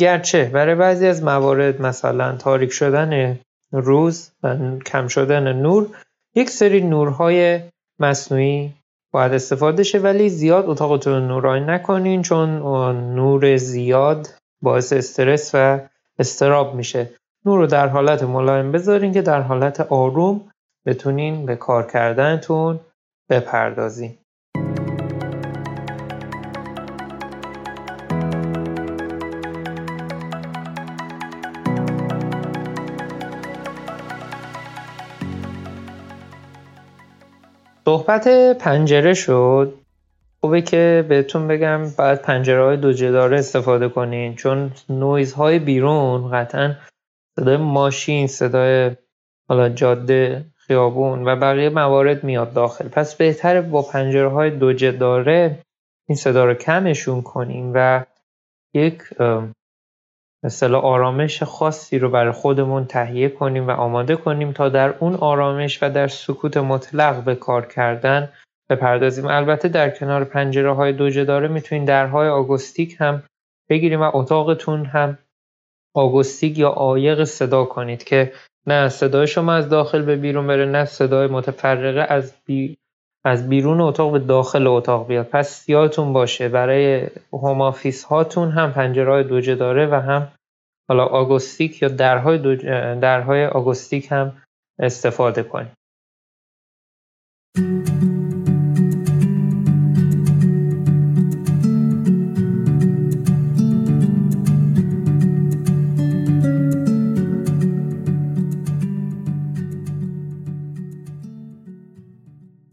گرچه 0.00 0.44
برای 0.44 0.74
بعضی 0.74 1.06
از 1.06 1.22
موارد 1.22 1.82
مثلا 1.82 2.36
تاریک 2.36 2.72
شدن 2.72 3.38
روز 3.72 4.30
و 4.42 4.78
کم 4.78 5.08
شدن 5.08 5.52
نور 5.52 5.88
یک 6.34 6.50
سری 6.50 6.80
نورهای 6.80 7.60
مصنوعی 7.98 8.74
باید 9.12 9.32
استفاده 9.32 9.82
شه 9.82 9.98
ولی 9.98 10.28
زیاد 10.28 10.68
اتاقتون 10.68 11.28
نورانی 11.28 11.64
نکنین 11.64 12.22
چون 12.22 12.48
نور 13.14 13.56
زیاد 13.56 14.28
باعث 14.62 14.92
استرس 14.92 15.50
و 15.54 15.80
استراب 16.18 16.74
میشه. 16.74 17.10
نور 17.46 17.58
رو 17.58 17.66
در 17.66 17.88
حالت 17.88 18.22
ملایم 18.22 18.72
بذارین 18.72 19.12
که 19.12 19.22
در 19.22 19.40
حالت 19.40 19.80
آروم 19.80 20.50
بتونین 20.86 21.46
به 21.46 21.56
کار 21.56 21.86
کردنتون 21.86 22.80
بپردازین. 23.30 24.18
صحبت 37.84 38.28
پنجره 38.58 39.14
شد. 39.14 39.81
خوبه 40.44 40.62
که 40.62 41.04
بهتون 41.08 41.48
بگم 41.48 41.82
باید 41.98 42.22
پنجره 42.22 42.64
های 42.64 42.76
دو 42.76 42.92
جداره 42.92 43.38
استفاده 43.38 43.88
کنین 43.88 44.34
چون 44.34 44.70
نویز 44.88 45.32
های 45.32 45.58
بیرون 45.58 46.30
قطعا 46.30 46.74
صدای 47.36 47.56
ماشین 47.56 48.26
صدای 48.26 48.96
حالا 49.48 49.68
جاده 49.68 50.44
خیابون 50.56 51.24
و 51.28 51.36
بقیه 51.36 51.68
موارد 51.68 52.24
میاد 52.24 52.52
داخل. 52.52 52.88
پس 52.88 53.14
بهتره 53.14 53.60
با 53.60 53.82
پنجره 53.82 54.28
های 54.28 54.50
دو 54.50 54.72
جداره 54.72 55.58
این 56.08 56.16
صدا 56.16 56.44
رو 56.44 56.54
کمشون 56.54 57.22
کنیم 57.22 57.72
و 57.74 58.04
یک 58.74 59.02
مثلا 60.44 60.78
آرامش 60.78 61.42
خاصی 61.42 61.98
رو 61.98 62.10
برای 62.10 62.32
خودمون 62.32 62.84
تهیه 62.84 63.28
کنیم 63.28 63.68
و 63.68 63.70
آماده 63.70 64.16
کنیم 64.16 64.52
تا 64.52 64.68
در 64.68 64.94
اون 64.98 65.14
آرامش 65.14 65.82
و 65.82 65.90
در 65.90 66.08
سکوت 66.08 66.56
مطلق 66.56 67.24
به 67.24 67.34
کار 67.34 67.66
کردن 67.66 68.28
بپردازیم. 68.70 69.26
البته 69.26 69.68
در 69.68 69.90
کنار 69.90 70.24
پنجره 70.24 70.72
های 70.72 70.92
دو 70.92 71.10
جداره 71.10 71.48
می‌تونید 71.48 71.88
درهای 71.88 72.28
آگوستیک 72.28 72.96
هم 73.00 73.22
بگیریم 73.68 74.00
و 74.00 74.10
اتاقتون 74.14 74.84
هم 74.84 75.18
آکوستیک 75.94 76.58
یا 76.58 76.68
عایق 76.68 77.24
صدا 77.24 77.64
کنید 77.64 78.04
که 78.04 78.32
نه 78.66 78.88
صدای 78.88 79.26
شما 79.26 79.52
از 79.52 79.68
داخل 79.68 80.02
به 80.02 80.16
بیرون 80.16 80.46
بره 80.46 80.64
نه 80.64 80.84
صدای 80.84 81.26
متفرقه 81.26 82.06
از, 82.14 82.32
بی... 82.44 82.76
از 83.24 83.48
بیرون 83.48 83.80
اتاق 83.80 84.12
به 84.12 84.18
داخل 84.18 84.66
اتاق 84.66 85.06
بیاد. 85.06 85.26
پس 85.26 85.68
یادتون 85.68 86.12
باشه 86.12 86.48
برای 86.48 87.06
home 87.32 87.60
office 87.60 88.04
هاتون 88.04 88.50
هم 88.50 88.72
پنجره 88.72 89.12
های 89.12 89.24
دوجداره 89.24 89.86
و 89.86 89.94
هم 89.94 90.28
حالا 90.88 91.04
آکوستیک 91.04 91.82
یا 91.82 91.88
درهای, 91.88 92.38
دو... 92.38 92.56
درهای 93.00 93.46
آکوستیک 93.46 94.12
هم 94.12 94.42
استفاده 94.78 95.42
کنید. 95.42 95.72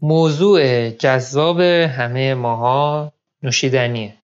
موضوع 0.02 0.90
جذاب 0.90 1.60
همه 1.60 2.34
ماها 2.34 3.12
نوشیدنیه. 3.42 4.16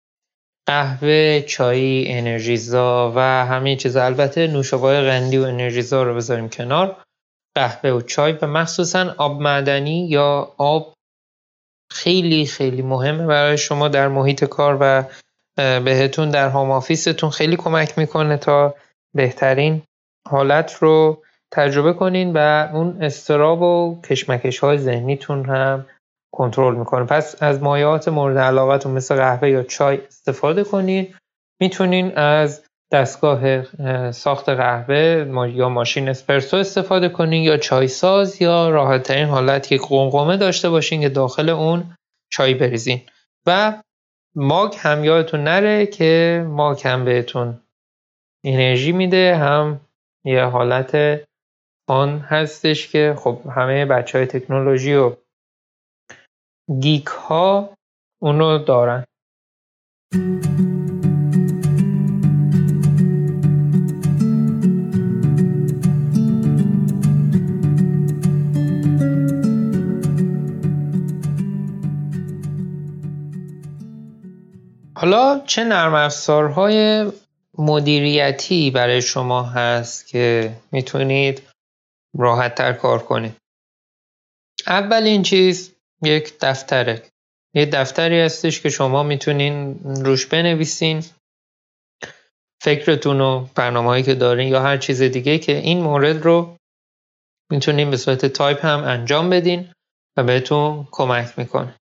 قهوه، 0.67 1.41
چای، 1.41 2.11
انرژیزا 2.11 3.13
و 3.15 3.19
همه 3.45 3.75
چیز 3.75 3.95
البته 3.95 4.47
نوشابه 4.47 5.01
قندی 5.01 5.37
و 5.37 5.43
انرژیزا 5.43 6.03
رو 6.03 6.15
بذاریم 6.15 6.49
کنار. 6.49 7.03
قهوه 7.55 7.89
و 7.89 8.01
چای 8.01 8.31
و 8.41 8.47
مخصوصا 8.47 9.15
آب 9.17 9.41
معدنی 9.41 10.07
یا 10.07 10.53
آب 10.57 10.93
خیلی 11.91 12.45
خیلی 12.45 12.81
مهمه 12.81 13.25
برای 13.25 13.57
شما 13.57 13.87
در 13.87 14.07
محیط 14.07 14.45
کار 14.45 14.77
و 14.81 15.03
بهتون 15.57 16.29
در 16.29 16.49
هام 16.49 16.71
آفیستون 16.71 17.29
خیلی 17.29 17.55
کمک 17.55 17.97
می‌کنه 17.97 18.37
تا 18.37 18.75
بهترین 19.15 19.81
حالت 20.27 20.73
رو 20.73 21.23
تجربه 21.53 21.93
کنین 21.93 22.33
و 22.33 22.69
اون 22.73 23.03
استراب 23.03 23.61
و 23.61 24.01
کشمکش 24.01 24.59
های 24.59 24.77
ذهنیتون 24.77 25.45
هم 25.45 25.85
کنترل 26.33 26.75
می‌کنه. 26.75 27.05
پس 27.05 27.43
از 27.43 27.63
مایات 27.63 28.07
مورد 28.07 28.37
علاقتون 28.37 28.91
مثل 28.91 29.15
قهوه 29.15 29.49
یا 29.49 29.63
چای 29.63 29.99
استفاده 30.07 30.63
کنین. 30.63 31.15
می‌تونین 31.61 32.17
از 32.17 32.63
دستگاه 32.91 33.61
ساخت 34.11 34.49
قهوه 34.49 35.25
یا 35.53 35.69
ماشین 35.69 36.09
اسپرسو 36.09 36.57
استفاده 36.57 37.09
کنین 37.09 37.43
یا 37.43 37.57
چای 37.57 37.87
ساز 37.87 38.41
یا 38.41 38.69
راحت 38.69 39.03
ترین 39.03 39.25
حالت 39.25 39.67
که 39.67 39.77
قمقمه 39.77 40.37
داشته 40.37 40.69
باشین 40.69 41.01
که 41.01 41.09
داخل 41.09 41.49
اون 41.49 41.95
چای 42.31 42.53
بریزین. 42.53 43.01
و 43.45 43.81
ماگ 44.35 44.73
هم 44.77 45.03
یادتون 45.03 45.43
نره 45.43 45.85
که 45.85 46.45
ماگ 46.49 46.87
هم 46.87 47.05
بهتون 47.05 47.61
انرژی 48.45 48.91
میده 48.91 49.35
هم 49.35 49.79
یه 50.25 50.43
حالت 50.43 51.21
آن 51.89 52.19
هستش 52.19 52.87
که 52.87 53.15
خب 53.17 53.41
همه 53.55 53.85
بچه 53.85 54.17
های 54.17 54.27
تکنولوژی 54.27 54.95
و 54.95 55.15
گیک 56.79 57.05
ها 57.05 57.69
اونو 58.21 58.57
دارن. 58.57 59.03
حالا 74.95 75.41
چه 75.45 75.63
نرم 75.63 75.93
افزارهای 75.93 77.05
مدیریتی 77.57 78.71
برای 78.71 79.01
شما 79.01 79.43
هست 79.43 80.07
که 80.07 80.53
می‌تونید 80.71 81.46
راحت 82.15 82.55
تر 82.55 82.73
کار 82.73 83.03
کنید 83.03 83.35
اولین 84.67 85.23
چیز 85.23 85.75
یک 86.03 86.33
دفتره. 86.41 87.03
یه 87.55 87.65
دفتری 87.65 88.19
هستش 88.19 88.61
که 88.61 88.69
شما 88.69 89.03
می‌تونین 89.03 89.79
روش 89.83 90.25
بنویسین. 90.25 91.03
فکرتون 92.63 93.21
و 93.21 93.47
برنامه 93.55 94.03
که 94.03 94.15
دارین 94.15 94.47
یا 94.47 94.61
هر 94.61 94.77
چیز 94.77 95.01
دیگه 95.01 95.39
که 95.39 95.57
این 95.57 95.81
مورد 95.81 96.21
رو 96.21 96.57
می‌تونین 97.51 97.89
به 97.89 97.97
صورت 97.97 98.25
تایپ 98.25 98.65
هم 98.65 98.83
انجام 98.83 99.29
بدین 99.29 99.71
و 100.17 100.23
بهتون 100.23 100.87
کمک 100.91 101.39
می‌کنه. 101.39 101.75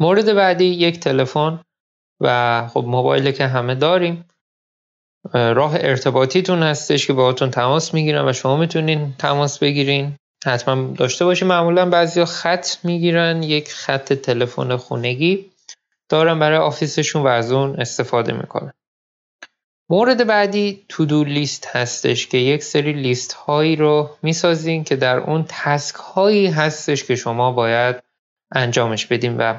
مورد 0.00 0.34
بعدی 0.34 0.64
یک 0.64 1.00
تلفن 1.00 1.62
و 2.20 2.68
خب 2.68 2.84
موبایل 2.86 3.32
که 3.32 3.46
همه 3.46 3.74
داریم. 3.74 4.24
راه 5.32 5.74
ارتباطیتون 5.74 6.62
هستش 6.62 7.06
که 7.06 7.12
باهاتون 7.12 7.50
تماس 7.50 7.94
می‌گیرن 7.94 8.28
و 8.28 8.32
شما 8.32 8.56
می‌تونین 8.56 9.14
تماس 9.18 9.58
بگیرین. 9.58 10.16
حتما 10.46 10.94
داشته 10.94 11.24
باشین. 11.24 11.48
معمولا 11.48 11.90
بعضیا 11.90 12.24
خط 12.24 12.66
می‌گیرن. 12.84 13.42
یک 13.42 13.72
خط 13.72 14.12
تلفن 14.12 14.76
خونگی 14.76 15.50
دارن 16.08 16.38
برای 16.38 16.58
آفیسشون 16.58 17.22
و 17.22 17.26
از 17.26 17.52
اون 17.52 17.80
استفاده 17.80 18.32
می‌کنن. 18.32 18.72
مورد 19.90 20.26
بعدی 20.26 20.84
تودو 20.88 21.24
لیست 21.24 21.66
هستش 21.66 22.26
که 22.26 22.38
یک 22.38 22.62
سری 22.62 22.92
لیست 22.92 23.32
هایی 23.32 23.76
رو 23.76 24.10
می‌سازین 24.22 24.84
که 24.84 24.96
در 24.96 25.18
اون 25.18 25.44
تسک 25.48 25.94
هایی 25.94 26.46
هستش 26.46 27.04
که 27.04 27.16
شما 27.16 27.52
باید 27.52 27.96
انجامش 28.54 29.06
بدین 29.06 29.36
و 29.36 29.54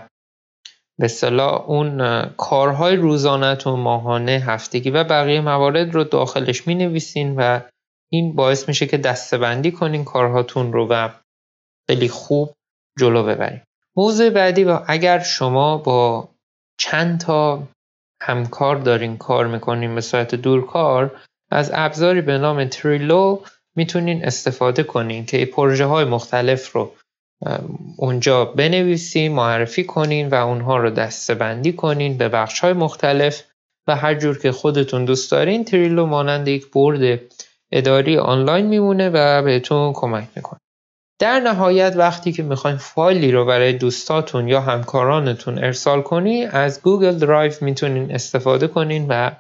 به 1.00 1.08
صلاح 1.08 1.70
اون 1.70 2.26
کارهای 2.38 2.96
روزانهتون 2.96 3.80
ماهانه 3.80 4.32
هفتگی 4.32 4.90
و 4.90 5.04
بقیه 5.04 5.42
موارد 5.42 5.94
رو 5.94 6.04
داخلش 6.04 6.68
می 6.68 6.76
نویسین 6.76 7.36
و 7.36 7.60
این 8.12 8.36
باعث 8.36 8.68
میشه 8.68 8.86
که 8.86 8.98
دستبندی 8.98 9.72
کنین 9.72 10.04
کارهاتون 10.04 10.74
رو 10.74 10.88
و 10.88 11.10
خیلی 11.90 12.10
خوب 12.10 12.54
جلو 13.00 13.24
ببرین. 13.24 13.62
موضوع 13.98 14.30
بعدی 14.30 14.64
و 14.64 14.80
اگر 14.88 15.20
شما 15.20 15.78
با 15.78 16.30
چند 16.80 17.20
تا 17.20 17.68
همکار 18.22 18.76
دارین 18.76 19.18
کار 19.18 19.48
می‌کنین 19.48 19.96
به 19.96 20.02
صورت 20.02 20.36
دورکار 20.36 21.22
از 21.52 21.72
ابزاری 21.74 22.22
به 22.22 22.38
نام 22.38 22.66
تریلو 22.66 23.40
می‌تونین 23.76 24.26
استفاده 24.26 24.84
کنین 24.84 25.26
که 25.26 25.46
پروژه 25.46 25.86
های 25.86 26.06
مختلف 26.06 26.72
رو 26.72 26.96
اونجا 27.98 28.46
بنویسین 28.46 29.32
معرفی 29.32 29.84
کنین 29.84 30.28
و 30.28 30.36
اونها 30.36 30.78
رو 30.78 30.90
دسته‌بندی 30.90 31.74
کنین 31.74 32.18
به 32.18 32.30
بخش 32.30 32.60
های 32.60 32.74
مختلف 32.74 33.44
و 33.88 33.96
هر 33.96 34.14
جور 34.14 34.40
که 34.40 34.52
خودتون 34.52 35.06
دوست 35.06 35.32
دارین 35.32 35.66
Trello 35.66 36.06
مانند 36.06 36.48
یک 36.48 36.72
برد 36.72 37.22
اداری 37.72 38.18
آنلاین 38.18 38.66
میمونه 38.66 39.10
و 39.10 39.42
بهتون 39.44 39.94
کمک 39.94 40.28
می‌کنه. 40.36 40.60
در 41.20 41.40
نهایت 41.40 41.94
وقتی 41.96 42.32
که 42.32 42.44
می‌خواین 42.44 42.78
فایلی 42.78 43.32
رو 43.32 43.46
برای 43.46 43.74
دوستاتون 43.74 44.48
یا 44.48 44.62
همکارانتون 44.62 45.58
ارسال 45.64 46.02
کنی 46.02 46.46
از 46.46 46.82
Google 46.82 47.18
Drive 47.18 47.54
می‌تونین 47.62 48.12
استفاده 48.12 48.68
کنین 48.68 49.06
و 49.10 49.32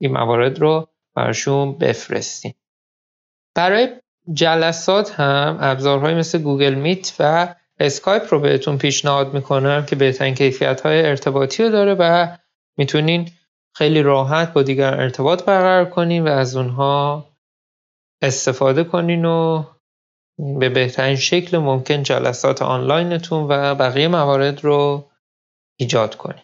این 0.00 0.12
موارد 0.12 0.58
رو 0.58 0.88
برشون 1.16 1.78
بفرستین. 1.78 2.54
برای 3.56 3.88
جلسات 4.32 5.20
هم 5.20 5.58
ابزارهایی 5.60 6.16
مثل 6.16 6.38
Google 6.38 6.74
Meet 6.74 7.14
و 7.18 7.54
اسکایپ 7.80 8.22
رو 8.30 8.40
بهتون 8.40 8.78
پیشنهاد 8.78 9.34
می‌کنم 9.34 9.86
که 9.86 9.96
بهترین 9.96 10.34
کیفیت 10.34 10.80
های 10.80 11.06
ارتباطی 11.06 11.62
رو 11.62 11.70
داره 11.70 11.94
و 11.94 12.36
می‌تونین 12.78 13.30
خیلی 13.74 14.02
راحت 14.02 14.52
با 14.52 14.62
دیگر 14.62 14.94
ارتباط 14.94 15.44
برقرار 15.44 15.84
کنین 15.84 16.28
و 16.28 16.30
از 16.30 16.56
اونها 16.56 17.26
استفاده 18.22 18.84
کنین 18.84 19.24
و 19.24 19.64
به 20.58 20.68
بهترین 20.68 21.16
شکل 21.16 21.58
ممکن 21.58 22.02
جلسات 22.02 22.62
آنلاینتون 22.62 23.42
و 23.48 23.74
بقیه 23.74 24.08
موارد 24.08 24.64
رو 24.64 25.10
ایجاد 25.80 26.16
کنین. 26.16 26.42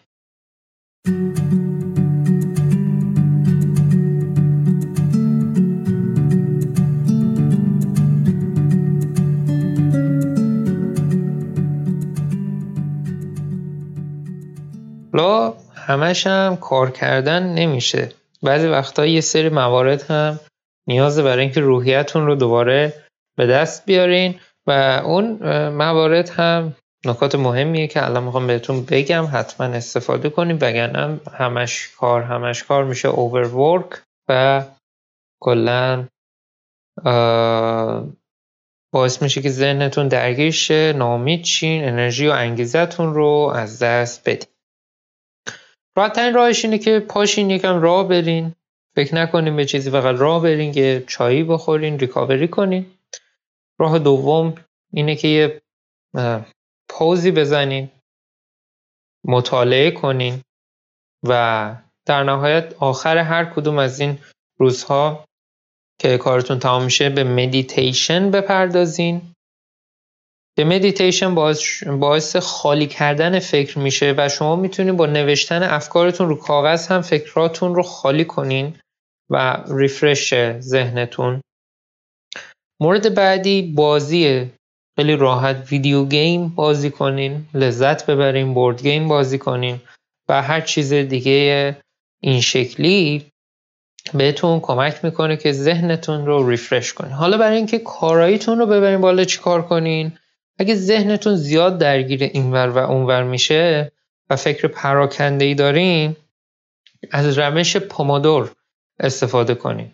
لا 15.15 15.53
همش 15.75 16.27
هم 16.27 16.57
کار 16.57 16.91
کردن 16.91 17.53
نمیشه. 17.53 18.11
بعضی 18.43 18.67
وقتا 18.67 19.05
یه 19.05 19.21
سری 19.21 19.49
موارد 19.49 20.01
هم 20.01 20.39
نیازه 20.87 21.23
برای 21.23 21.43
اینکه 21.43 21.61
روحیتون 21.61 22.25
رو 22.25 22.35
دوباره 22.35 22.93
به 23.37 23.47
دست 23.47 23.85
بیارین 23.85 24.39
و 24.67 25.01
اون 25.05 25.27
موارد 25.69 26.29
هم 26.29 26.75
نکات 27.05 27.35
مهمیه 27.35 27.87
که 27.87 28.05
الان 28.05 28.23
می‌خوام 28.23 28.47
بهتون 28.47 28.85
بگم 28.85 29.27
حتما 29.33 29.67
استفاده 29.67 30.29
کنیم. 30.29 30.57
وگرنه 30.61 31.19
همش 31.33 31.89
کار 31.97 32.21
همش 32.21 32.63
کار 32.63 32.83
میشه 32.83 33.11
overwork 33.11 33.97
و 34.29 34.63
کلا 35.41 36.07
باعث 38.93 39.21
میشه 39.21 39.41
که 39.41 39.49
ذهنتون 39.49 40.07
درگیر 40.07 40.51
شه 40.51 40.93
نامید 40.93 41.41
چین 41.41 41.83
انرژی 41.83 42.27
و 42.27 42.31
انگیزتون 42.31 43.13
رو 43.13 43.53
از 43.55 43.79
دست 43.79 44.29
بدین. 44.29 44.49
راحتترین 45.97 46.33
راهش 46.33 46.65
اینه 46.65 46.77
که 46.77 46.99
پاشین 46.99 47.49
یکم 47.49 47.81
راه 47.81 48.07
برین. 48.07 48.55
فکر 48.95 49.15
نکنین 49.15 49.55
به 49.55 49.65
چیزی 49.65 49.91
فقط 49.91 50.15
راه 50.15 50.43
برین 50.43 50.71
که 50.71 51.03
چایی 51.07 51.43
بخورین 51.43 51.99
recovery 51.99 52.47
کنین. 52.47 52.85
راه 53.79 53.99
دوم 53.99 54.55
اینه 54.93 55.15
که 55.15 55.27
یه 55.27 55.61
pause 56.89 57.24
ی 57.24 57.31
بزنین. 57.31 57.89
مطالعه 59.23 59.91
کنین. 59.91 60.41
و 61.23 61.75
در 62.05 62.23
نهایت 62.23 62.73
آخر 62.79 63.17
هر 63.17 63.45
کدوم 63.45 63.77
از 63.77 63.99
این 63.99 64.17
روزها 64.57 65.25
که 65.99 66.17
کارتون 66.17 66.59
تمام 66.59 66.83
میشه 66.83 67.09
به 67.09 67.23
مدیتیشن 67.23 68.31
بپردازین. 68.31 69.34
به 70.57 70.63
مدیتیشن 70.63 71.35
باعث, 71.35 71.83
باعث 71.83 72.35
خالی 72.35 72.87
کردن 72.87 73.39
فکر 73.39 73.79
میشه 73.79 74.13
و 74.17 74.29
شما 74.29 74.55
می‌تونید 74.55 74.97
با 74.97 75.05
نوشتن 75.05 75.63
افکارتون 75.63 76.29
رو 76.29 76.35
کاغذ 76.35 76.87
هم 76.87 77.01
فکراتون 77.01 77.75
رو 77.75 77.83
خالی 77.83 78.25
کنین 78.25 78.75
و 79.29 79.63
ریفرش 79.69 80.33
ذهنتون. 80.59 81.41
مورد 82.81 83.15
بعدی 83.15 83.61
بازیه 83.61 84.51
خیلی 84.97 85.15
راحت 85.15 85.67
ویدیو 85.71 86.05
گیم 86.05 86.47
بازی 86.47 86.91
کنین 86.91 87.45
لذت 87.53 88.05
ببرین 88.05 88.53
بورد 88.53 88.81
گیم 88.81 89.07
بازی 89.07 89.37
کنین 89.37 89.81
و 90.29 90.41
هر 90.41 90.61
چیز 90.61 90.93
دیگه 90.93 91.77
این 92.21 92.41
شکلی 92.41 93.25
بهتون 94.13 94.59
کمک 94.59 95.05
می‌کنه 95.05 95.37
که 95.37 95.51
ذهنتون 95.51 96.25
رو 96.25 96.49
ریفرش 96.49 96.93
کنین. 96.93 97.11
حالا 97.11 97.37
برای 97.37 97.57
اینکه 97.57 97.79
کاراییتون 97.79 98.59
رو 98.59 98.65
ببرین 98.65 99.01
بالا 99.01 99.23
چیکار 99.23 99.61
کنین؟ 99.61 100.17
اگه 100.57 100.75
ذهنتون 100.75 101.35
زیاد 101.35 101.77
درگیر 101.77 102.23
اینور 102.23 102.69
و 102.69 102.77
اونور 102.77 103.23
میشه 103.23 103.91
و 104.29 104.35
فکر 104.35 104.67
پراکنده 104.67 105.45
ای 105.45 105.55
دارین 105.55 106.15
از 107.11 107.37
روش 107.37 107.77
Pomodoro 107.77 108.51
استفاده 108.99 109.55
کنین. 109.55 109.91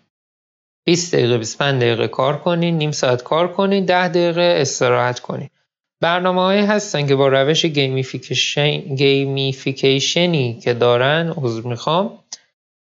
20 0.84 1.14
دقیقه 1.14 1.38
25 1.38 1.82
دقیقه 1.82 2.08
کار 2.08 2.38
کنین 2.38 2.78
نیم 2.78 2.92
ساعت 2.92 3.22
کار 3.22 3.52
کنین 3.52 3.84
10 3.84 4.08
دقیقه 4.08 4.56
استراحت 4.60 5.20
کنین. 5.20 5.50
برنامه 6.00 6.40
هایی 6.40 6.66
هستن 6.66 7.06
که 7.06 7.16
با 7.16 7.28
روش 7.28 7.66
gamification 7.66 8.78
gamification 8.78 10.46
ی 10.46 10.60
که 10.60 10.74
دارن 10.74 11.32
عذر 11.36 11.68
می‌خوام 11.68 12.18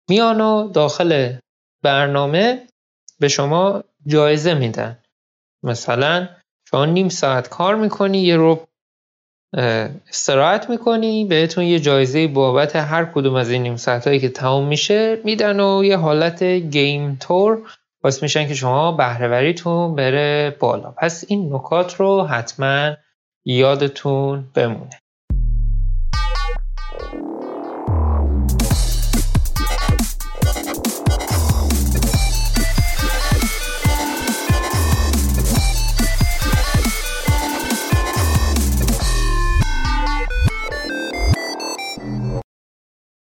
میان 0.10 0.42
و 0.42 0.70
داخل 0.72 1.34
برنامه 1.82 2.68
به 3.20 3.28
شما 3.28 3.84
جایزه 4.08 4.54
میدن. 4.54 5.00
مثلا 5.64 6.30
شما 6.74 6.86
نیم 6.86 7.10
ساعت 7.10 7.50
کار 7.50 7.76
می‌کنی 7.76 8.18
یه 8.18 8.36
رو 8.36 8.68
استراحت 10.10 10.70
می‌کنی 10.70 11.26
بهتون 11.26 11.64
یه 11.64 11.80
جایزه 11.80 12.28
بابت 12.28 12.76
هر 12.76 13.06
کدوم 13.06 13.36
از 13.36 13.50
این 13.50 13.62
نیم 13.62 13.76
ساعت 13.76 14.08
هایی 14.08 14.20
که 14.20 14.30
تموم 14.30 14.68
میشه 14.68 15.22
میدن 15.24 15.60
و 15.60 15.84
یه 15.84 15.98
حالت 15.98 16.44
گیم 16.44 17.18
تور. 17.20 17.62
باعث 18.04 18.24
میشن 18.24 18.48
که 18.48 18.54
شما 18.54 18.92
بهرهوریتون 18.92 19.96
بره 19.96 20.56
بالا. 20.60 20.92
پس 20.92 21.24
این 21.28 21.56
نکات 21.56 21.96
رو 21.96 22.24
حتما 22.24 22.96
یادتون 23.46 24.44
بمونه. 24.56 25.03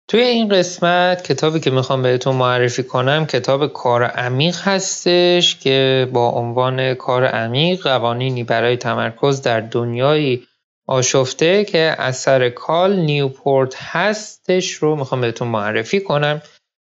توی 0.10 0.22
این 0.22 0.50
قسمت 0.50 1.24
کتابی 1.24 1.60
که 1.60 1.72
می‌خوام 1.72 2.02
بهتون 2.02 2.36
معرفی 2.36 2.84
کنم 2.84 3.26
کتاب 3.26 3.68
کار 3.68 4.04
عمیق 4.04 4.58
هستش 4.62 5.56
که 5.56 6.08
با 6.14 6.30
عنوان 6.30 6.94
کار 6.94 7.26
عمیق 7.26 7.84
قوانینی 7.84 8.44
برای 8.44 8.78
تمرکز 8.78 9.42
در 9.42 9.60
دنیای 9.60 10.44
آشفته 10.88 11.66
که 11.66 11.96
اثر 11.98 12.50
کال 12.50 13.00
نیوپورت 13.00 13.76
هستش 13.78 14.72
رو 14.72 14.96
می‌خوام 14.96 15.22
بهتون 15.22 15.48
معرفی 15.48 16.00
کنم 16.00 16.42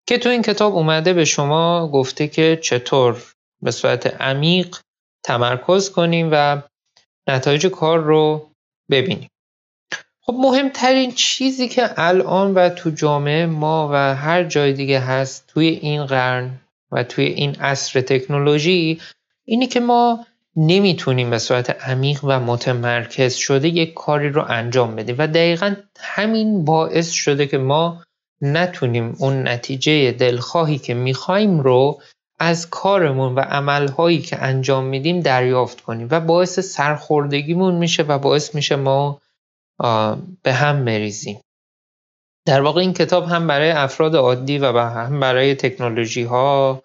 که 0.07 0.17
تو 0.17 0.29
این 0.29 0.41
کتاب 0.41 0.75
اومده 0.75 1.13
به 1.13 1.25
شما 1.25 1.87
گفته 1.87 2.27
که 2.27 2.59
چطور 2.61 3.23
به 3.61 3.71
صورت 3.71 4.21
عمیق 4.21 4.77
تمرکز 5.25 5.91
کنیم 5.91 6.29
و 6.31 6.61
نتایج 7.29 7.67
کار 7.67 7.99
رو 7.99 8.49
ببینیم. 8.91 9.29
خب 10.25 10.33
مهمترین 10.37 11.11
چیزی 11.11 11.67
که 11.67 11.89
الان 11.97 12.53
و 12.53 12.69
تو 12.69 12.89
جامعه 12.89 13.45
ما 13.45 13.89
و 13.93 14.15
هر 14.15 14.43
جای 14.43 14.73
دیگه 14.73 14.99
هست 14.99 15.47
توی 15.47 15.67
این 15.67 16.05
قرن 16.05 16.49
و 16.91 17.03
توی 17.03 17.25
این 17.25 17.55
عصر 17.55 18.01
تکنولوژی 18.01 18.99
اینی 19.45 19.67
که 19.67 19.79
ما 19.79 20.25
نمی‌تونیم 20.55 21.29
به 21.29 21.37
صورت 21.37 21.69
عمیق 21.69 22.19
و 22.23 22.39
متمرکز 22.39 23.33
شده 23.33 23.67
یک 23.67 23.93
کاری 23.93 24.29
رو 24.29 24.45
انجام 24.47 24.95
بدیم 24.95 25.15
و 25.17 25.27
دقیقا 25.27 25.75
همین 25.99 26.65
باعث 26.65 27.11
شده 27.11 27.47
که 27.47 27.57
ما 27.57 28.03
نتونیم 28.41 29.15
اون 29.19 29.47
نتیجه 29.47 30.11
دلخواهی 30.11 30.77
که 30.77 30.93
می‌خوایم 30.93 31.59
رو 31.59 32.01
از 32.39 32.69
کارمون 32.69 33.35
و 33.35 33.39
عملهایی 33.39 34.21
که 34.21 34.43
انجام 34.43 34.83
میدیم 34.83 35.19
دریافت 35.19 35.81
کنیم 35.81 36.07
و 36.11 36.19
باعث 36.19 36.59
سرخوردگیمون 36.59 37.75
میشه 37.75 38.03
و 38.03 38.19
باعث 38.19 38.55
میشه 38.55 38.75
ما 38.75 39.21
به 40.43 40.53
هم 40.53 40.85
بریزیم 40.85 41.41
در 42.47 42.61
واقع 42.61 42.81
این 42.81 42.93
کتاب 42.93 43.25
هم 43.25 43.47
برای 43.47 43.71
افراد 43.71 44.15
عادی 44.15 44.57
و 44.57 44.77
هم 44.77 45.19
برای 45.19 45.55
تکنولوژی 45.55 46.23
ها 46.23 46.83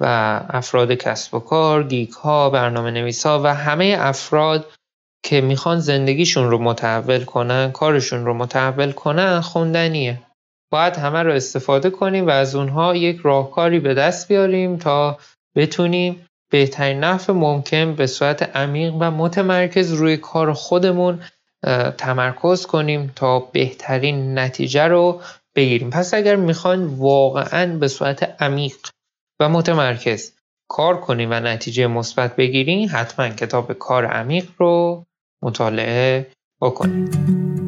و 0.00 0.40
افراد 0.48 0.92
کسب 0.92 1.34
و 1.34 1.38
کار، 1.38 1.84
گیک 1.84 2.10
ها، 2.10 2.50
برنامه 2.50 2.90
نویس 2.90 3.26
ها 3.26 3.40
و 3.42 3.54
همه 3.54 3.96
افراد 3.98 4.66
که 5.22 5.40
می‌خوان 5.40 5.80
زندگیشون 5.80 6.50
رو 6.50 6.58
متحول 6.58 7.24
کنن، 7.24 7.72
کارشون 7.72 8.24
رو 8.24 8.34
متحول 8.34 8.92
کنن 8.92 9.40
خوندنیه. 9.40 10.20
باید 10.72 10.96
همه 10.96 11.22
رو 11.22 11.32
استفاده 11.32 11.90
کنیم 11.90 12.26
و 12.26 12.30
از 12.30 12.54
اونها 12.54 12.96
یک 12.96 13.20
راهکاری 13.22 13.80
به 13.80 13.94
دست 13.94 14.28
بیاریم 14.28 14.76
تا 14.76 15.18
بتونیم 15.56 16.26
بهترین 16.50 17.04
نفع 17.04 17.32
ممکن 17.32 17.94
به 17.94 18.06
صورت 18.06 18.56
عمیق 18.56 18.94
و 18.94 19.10
متمرکز 19.10 19.92
روی 19.92 20.16
کار 20.16 20.52
خودمون 20.52 21.22
تمرکز 21.98 22.66
کنیم 22.66 23.12
تا 23.16 23.40
بهترین 23.40 24.38
نتیجه 24.38 24.86
رو 24.86 25.20
بگیریم. 25.54 25.90
پس 25.90 26.14
اگر 26.14 26.36
می‌خواین 26.36 26.84
واقعا 26.84 27.78
به 27.78 27.88
صورت 27.88 28.42
عمیق 28.42 28.76
و 29.40 29.48
متمرکز 29.48 30.32
کار 30.68 31.00
کنیم 31.00 31.30
و 31.30 31.34
نتیجه 31.34 31.86
مثبت 31.86 32.36
بگیریم 32.36 32.88
حتما 32.92 33.28
کتاب 33.28 33.72
کار 33.72 34.06
عمیق 34.06 34.48
رو 34.58 35.04
مطالعه 35.42 36.26
بکنید 36.60 37.59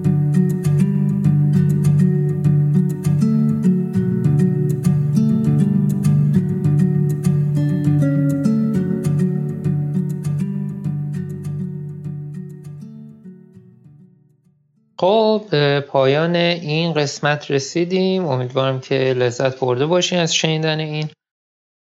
خب 15.02 15.44
پایان 15.80 16.36
این 16.36 16.92
قسمت 16.92 17.50
رسیدیم. 17.50 18.26
امیدوارم 18.26 18.80
که 18.80 18.94
لذت 18.94 19.60
برده 19.60 19.86
باشین 19.86 20.18
از 20.18 20.34
شنیدن 20.34 20.80
این 20.80 21.10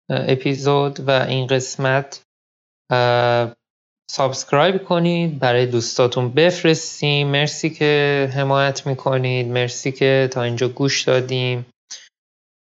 اپیزود 0.10 1.00
و 1.08 1.12
این 1.12 1.48
قسمت. 1.48 2.24
subscribe 4.12 4.84
کنید 4.84 5.40
برای 5.40 5.66
دوستاتون 5.66 6.30
بفرستیم. 6.30 7.28
مرسی 7.28 7.70
که 7.70 8.30
حمایت 8.34 8.88
می‌کنید. 8.88 9.48
مرسی 9.48 9.92
که 9.92 10.30
تا 10.32 10.44
اینجا 10.44 10.68
گوش 10.68 11.04
دادیم 11.04 11.66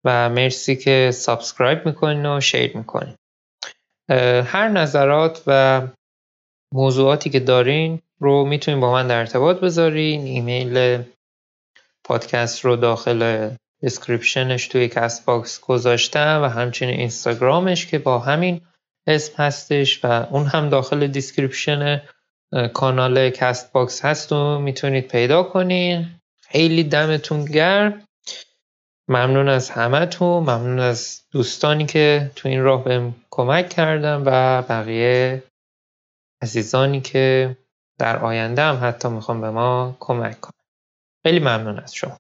و 0.05 0.29
مرسی 0.29 0.77
که 0.77 1.11
subscribe 1.15 1.87
می‌کنید 1.87 2.27
و 2.27 2.41
share 2.41 2.77
می‌کنید 2.77 3.17
هر 4.45 4.69
نظرات 4.69 5.43
و 5.47 5.83
موضوعاتی 6.75 7.31
که 7.31 7.41
دارین 7.41 8.03
رو 8.23 8.45
می‌تونید 8.45 8.81
با 8.81 8.93
من 8.93 9.07
در 9.07 9.19
ارتباط 9.19 9.61
بذارین 9.61 10.25
ایمیل 10.25 11.03
پادکست 12.05 12.65
رو 12.65 12.77
داخل 12.77 13.51
description 13.83 14.55
ش 14.55 14.69
توی 14.69 14.89
Castbox 14.89 15.61
گذاشتم 15.61 16.41
و 16.43 16.49
همچنین 16.49 16.95
اینستاگرامش 16.95 17.87
که 17.87 17.99
با 17.99 18.19
همین 18.19 18.61
اسم 19.07 19.43
هستش 19.43 20.05
و 20.05 20.27
اون 20.31 20.47
هم 20.47 20.69
داخل 20.69 21.07
description 21.07 22.03
کانال 22.75 23.31
Castbox 23.31 24.05
هست 24.05 24.33
و 24.33 24.59
می‌تونید 24.59 25.09
پیدا 25.09 25.43
کنین. 25.43 26.07
خیلی 26.43 26.85
دمتون 26.85 27.45
گرم. 27.45 28.03
ممنون 29.09 29.49
از 29.49 29.71
همتون 29.71 30.43
ممنون 30.43 30.81
از 30.81 31.23
دوستانی 31.33 31.87
که 31.87 32.31
تو 32.37 32.49
این 32.49 32.63
راه 32.63 32.85
بهم 32.85 33.15
کمک 33.31 33.69
کردن 33.69 34.23
و 34.27 34.63
بقیه 34.63 35.43
عزیزانی 36.43 37.01
که 37.01 37.57
در 38.03 38.19
آینده 38.19 38.63
هم 38.63 38.79
حتی 38.83 39.09
می‌خوام 39.09 39.41
به 39.41 39.51
ما 39.51 39.97
کمک 40.01 40.41
کنن. 40.41 40.53
خیلی 41.27 41.41
ممنون 41.41 41.79
از 41.79 41.95
شما. 41.95 42.19